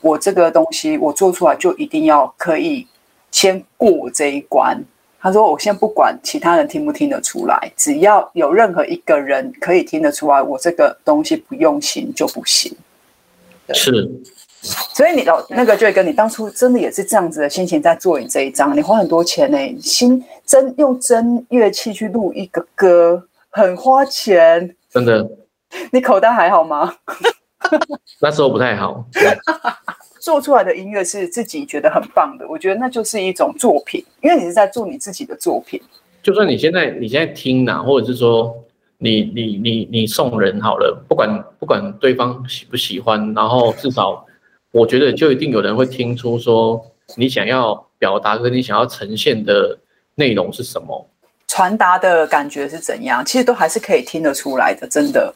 [0.00, 2.86] 我这个东西我做出来就一定要可以。
[3.30, 4.78] 先过我这一关，
[5.18, 12.76] 他说：“我先不管其他人听不听得出来，只要有任何一个人可以听得出来，我这个东西不用心就不行。”
[13.72, 14.06] 是，
[14.60, 25.26] 所以你老那个 Joy 哥，你当初真的也是这样子的心情在做你这一张，你花很多钱呢、欸，新真用真乐器去录一个歌，很花钱，真的。
[25.92, 26.94] 你口袋还好吗？
[28.20, 29.06] 那时候不太好。
[30.20, 35.80] 做出来的音乐是自己觉得很棒的，我觉得那就是一种作品，因为你是在做你自己的作品。
[36.22, 38.54] 就算你现在你现在听呐，或者是说
[38.98, 44.24] 你你你你送人好了，不管不管对方喜不喜欢，然后至少
[44.70, 46.80] 我觉得就一定有人会听出说
[47.16, 49.76] 你想要表达跟你想要呈现的
[50.14, 51.04] 内容是什么，
[51.52, 55.34] 传达的感觉是怎样，其实都还是可以听得出来的，真的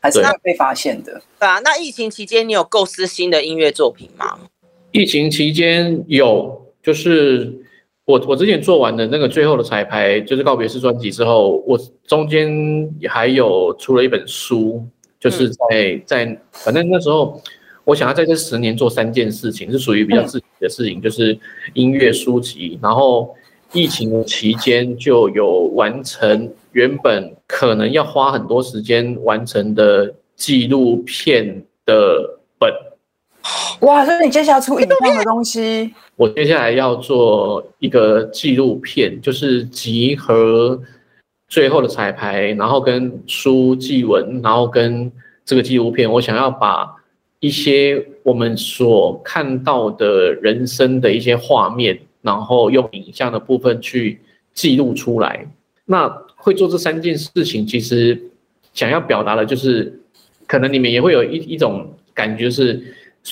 [0.00, 1.20] 还是会被发现的。
[1.40, 4.38] 对啊，那疫情期间你有构思新的音乐作品吗？
[4.92, 7.52] 疫情期间有，就是
[8.04, 14.86] 我我之前做完的那个最后的彩排，就是告别式专辑之后，我中间还有出了一本书，
[15.18, 17.42] 就是在、嗯、在反正那时候。
[17.86, 21.38] 我想要在这十年做三件事情，是属于比较自己的事情，就是
[21.72, 22.76] 音乐、书籍。
[22.82, 23.32] 然后
[23.72, 32.72] 疫情期间就有完成原本可能要花很多时间完成的纪录片的本。
[33.80, 35.92] 哇，所以你接下来出影像的东西？
[36.16, 40.80] 我接下来要做一个纪录片，就是集合
[41.48, 45.10] 最后的彩排，然后跟书记文，然后跟
[45.44, 46.94] 这个纪录片，我想要把。
[47.40, 51.96] 一些我们所看到的人生的一些画面，
[52.26, 54.20] 然后用影像的部分去
[54.52, 55.46] 记录出来。
[55.84, 58.20] 那会做这三件事情，其实
[58.74, 60.00] 想要表达的就是，
[60.46, 62.82] 可能你们也会有一一种感觉是，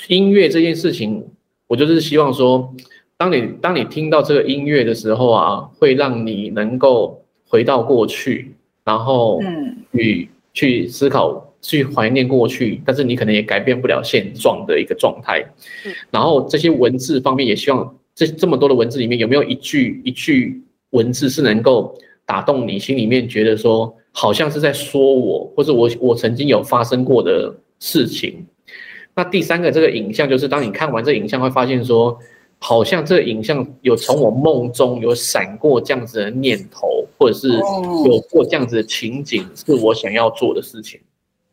[0.07, 1.27] 音乐这件事情，
[1.67, 2.73] 我就是希望说，
[3.17, 11.51] 当你当你听到这个音乐的时候啊，会让你能够回到过去，然后嗯，去去思考。
[11.65, 15.43] 去怀念过去，但是你可能也改变不了现状的一个状态。
[16.11, 28.47] 然后这些文字方面，也希望这这么多的文字里面，有没有一句一句文字是能够打动你心里面，觉得说好像是在说我，或者我我曾经有发生过的事情。
[29.17, 32.19] 那第三个这个影像，就是当你看完这个影像，会发现说，
[32.59, 41.01] 好像这个影像有从我梦中有闪过这样子的念头，或者是有过这样子的情景，是我想要做的事情。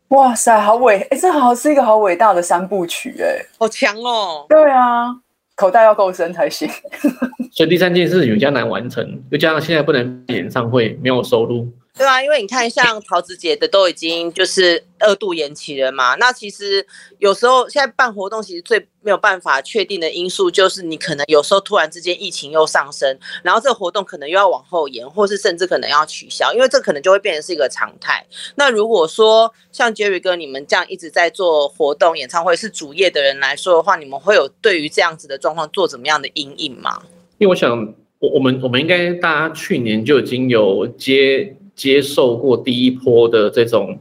[0.07, 0.97] 哇塞，好伟！
[0.97, 4.45] 哎、欸，这好像是一个好伟大的三部曲，哎，好强哦。
[4.49, 5.15] 对啊，
[5.61, 6.67] 口袋要够深才行。
[7.53, 11.67] 所以第三件事情比较难完成，又加上现在不能演唱会，没有收入。
[11.97, 16.15] 对啊，因为你看，像陶子姐的都已经就是二度延期了嘛。
[16.15, 16.83] 那其实
[17.19, 28.25] 有时候现在办活动，其实最没有办法确定的因素就是你可能有时候突然之间疫情又上升，然后这个活动可能又要往后延，或是甚至可能要取消，因为这可能就会变成是一个常态。
[28.55, 37.03] 那如果说像 Jerry 哥你们这样一直在做活动、演唱会是主业的人来说的话，你们会有对于这样子的状况做怎么样的因应吗？
[37.37, 41.57] 因为我想，我我们我们应该大家去年就已经有接。
[41.75, 43.97] 接受过第一波的这种，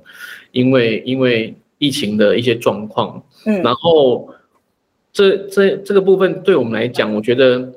[0.53, 4.29] 因为因为疫情的一些状况，嗯，然后
[5.13, 7.73] 这这这个部分对我们来讲，我觉得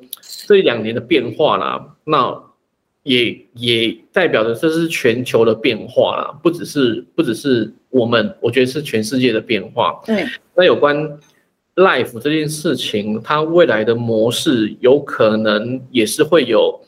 [0.47, 2.37] 这两年的变化啦，那
[3.03, 10.01] 也也代表着这是全球的变化啦，不只是不只是我们，我觉得是全世界的变化。
[10.07, 11.19] 嗯，那有关
[11.75, 16.79] Life 这件事情，它未来的模式有可能也是会有。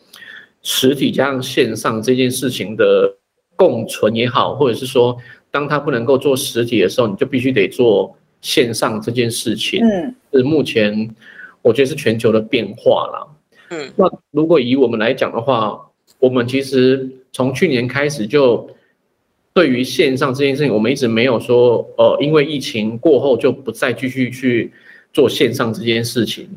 [0.67, 3.15] 实体加上线上这件事情的
[3.55, 5.15] 共存也好，或者是说，
[5.51, 9.79] 当它不能够做实体的时候，你就必须得做线上这件事情。
[9.85, 11.15] 嗯，是目前
[11.61, 13.27] 我觉得是全球的变化啦。
[13.69, 15.79] 嗯，那如果以我们来讲的话，
[16.17, 18.67] 我们其实从去年开始就
[19.53, 24.73] 对于线上这件事情，我们一直没有说，呃，因为疫情过后就不再继续去
[25.13, 26.49] 做线上这件事情。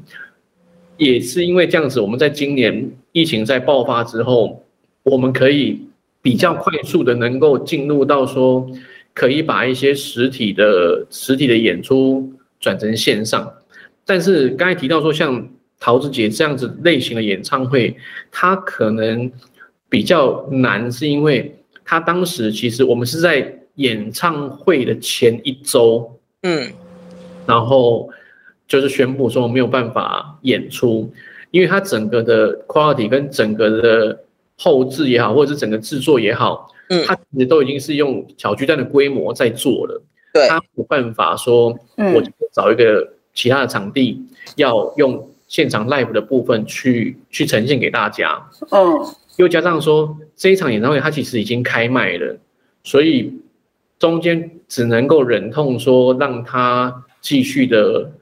[0.98, 4.62] 也是因为这样子，我们在今年疫情在爆发之后，
[5.04, 5.80] 我们可以
[6.20, 8.68] 比较快速的能够进入到说，
[9.14, 13.48] 可以把一些实体的实体的演出转成线上。
[14.04, 17.96] 但是刚才提到说，像桃子姐这样子类型的演唱会，
[18.32, 19.30] 它可能
[19.88, 26.72] 比较难，是因为它当时其实我们是在演唱会的前一周，嗯，
[27.46, 28.10] 然后。
[28.68, 31.10] 就是宣布说没有办法演出，
[31.50, 34.20] 因为它整个的 quality 跟整个的
[34.58, 40.02] 后制也好，或者是整个制作也好，嗯，它其实都已经是用小巨蛋的规模在做了。
[40.34, 44.22] 对，它没有办法说，我找一个其他的场地，
[44.56, 48.38] 要用现场 live 的部分去去呈现给大家。
[48.70, 49.00] 嗯，
[49.38, 52.38] 又加上说这一场演唱会它其实已经开卖了，
[52.84, 53.32] 所以
[53.98, 58.12] 中间只能够忍痛说让它继续的。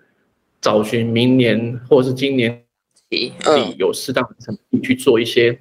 [0.67, 2.61] 找寻明年或者是今年
[3.09, 3.33] 底
[3.79, 5.57] 有适当的成绩去做一些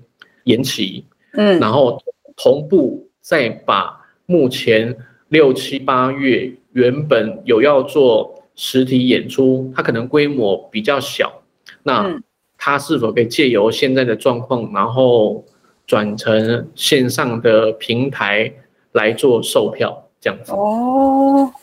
[0.45, 2.01] 延期，嗯，然后
[2.36, 4.97] 同步再把目前
[5.28, 11.43] 六七八月原本有要做实体演出，它可能规模比较小，
[11.84, 12.20] 那
[12.58, 15.45] 它是否可以借由现在的状况，然后
[15.86, 18.51] 转成线上的平台
[18.93, 20.51] 来做售票这样子？
[20.51, 21.53] 哦，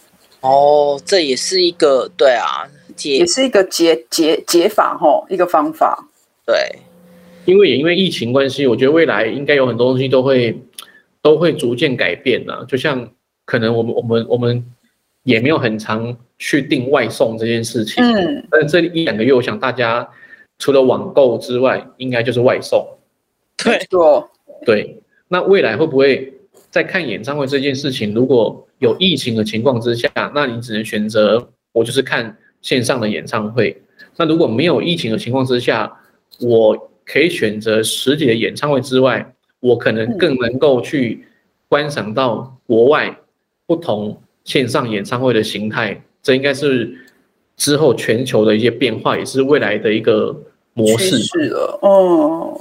[0.42, 2.70] 哦，这也是一个对啊。
[2.96, 6.08] 解也是一个解解解法吼，一个方法。
[6.46, 6.56] 对，
[7.44, 10.58] 因为也因为疫情关系，我觉得未来应该有很多东西都会
[11.20, 12.64] 都会逐渐改变呢。
[12.66, 13.10] 就像
[13.44, 14.64] 可能我们我们我们
[15.24, 20.08] 也没有很常去订外送这件事情，嗯，但这一两个月，我想大家
[20.58, 22.86] 除了网购之外，应该就是外送。
[23.56, 23.78] 对，
[24.64, 24.98] 对。
[25.28, 26.32] 那未来会不会
[26.70, 33.82] 在看演唱会这件事情，如果有疫情的情况之下，那你只能选择我就是看线上的演唱会。
[34.16, 36.00] 那如果没有疫情的情况之下，
[36.40, 41.26] 我可以选择实体的演唱会之外，我可能更能够去
[41.68, 43.16] 观赏到国外
[43.66, 46.02] 不同线上演唱会的形态。
[46.22, 46.96] 这应该是
[47.56, 50.34] 之后全球的一些变化，也是未来的一个
[50.74, 51.18] 模式。
[51.18, 52.60] 是的，哦，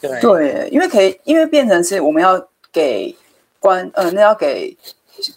[0.00, 3.14] 对对，因为可以，因为变成是我们要给
[3.60, 4.76] 观，呃，那要给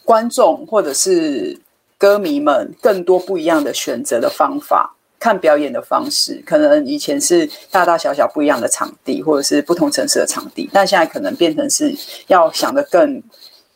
[0.04, 1.58] 观众或者是
[1.98, 4.94] 歌迷们更多不一样的选择的方法。
[5.20, 11.92] 看表演的方式，可能以前是大大小小不一样的场地，或者是不同城市的场地，但现在可能变成是
[12.28, 13.22] 要想的更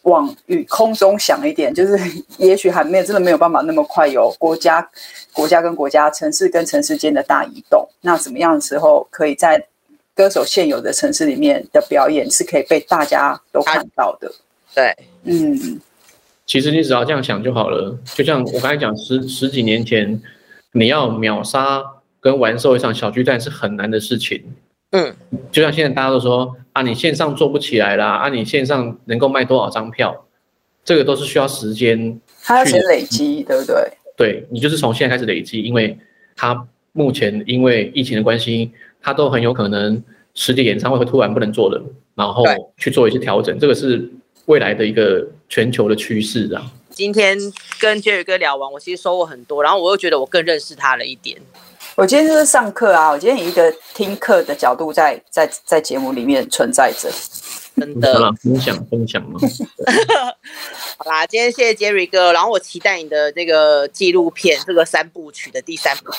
[0.04, 1.98] 往与空中想一点，就是
[2.38, 4.88] 也许还没有真的没有办法那么快有国家、
[5.34, 7.90] 国家跟国家、城市跟城市间的大移动。
[8.02, 9.68] 那怎么样的时候，可以在
[10.16, 14.32] 歌手现有的城市里面的表演是可以被大家都看到的？
[14.76, 15.82] 对，嗯，
[16.52, 17.98] 其实你只要这样想就好了。
[18.14, 20.22] 就像我刚才讲，十十几年前。
[20.74, 21.84] 你要秒杀
[22.22, 24.42] 跟完售一场小巨蛋是很难的事情，
[24.92, 25.14] 嗯，
[25.52, 30.26] 就像现在大家都说啊，你线上做不起来啦，啊，你线上能够卖多少张票，
[30.86, 33.76] 这个都是需要时间，它要先累积，对不对？
[34.16, 35.98] 对，你就是从现在开始累积，因为
[36.38, 38.72] 它目前因为疫情的关系，
[39.02, 40.02] 它都很有可能
[40.36, 41.84] 实体演唱会会突然不能做了，
[42.16, 42.46] 然后
[42.78, 44.10] 去做一些调整，这个是
[44.46, 46.72] 未来的一个全球的趋势啊。
[46.90, 47.38] 今天
[47.80, 51.40] 跟 Jerry 哥聊完，我其实收获很多，然后我又觉得我更认识他了一点。
[51.96, 57.10] 我今天就是上课啊，我今天以一个听课的角度在在在节目里面存在着，
[57.76, 59.40] 真的分享分享嘛。
[60.98, 66.12] 好啦，今天谢谢 Jerry 哥，然后我期待你的这个纪录片这个三部曲的第三部，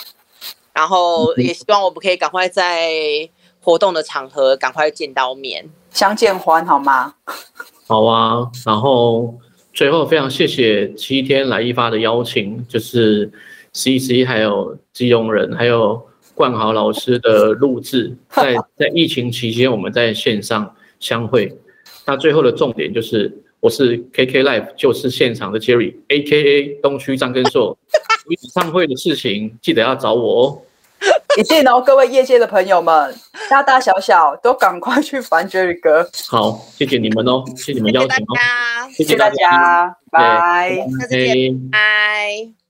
[0.73, 2.91] 然后也希望我们可以赶快在
[3.63, 7.15] 活动的场合赶快见到面，相见欢好吗？
[7.87, 9.39] 好啊，然后。
[9.75, 13.33] 最后，非常谢谢七天来一发的邀请，就是
[13.73, 15.99] CC 还有基隆人，还有
[16.35, 21.57] 冠豪老师的录制， 在在疫情期间，我们在线上相会。
[22.07, 27.75] 那最后的重点就是，我是 KK Live，就是现场的 Jerry，AKA 东区张根硕。
[28.29, 30.63] 演唱会的事情记得要找我哦。
[31.39, 33.15] 一定哦，各位业界的朋友们，
[33.49, 36.09] 大大小小都赶快去烦 Jerry 哥。
[36.29, 42.62] 好，谢谢你们哦，谢谢你们邀请哦，谢谢大家，谢谢大家，拜拜，下次见，拜。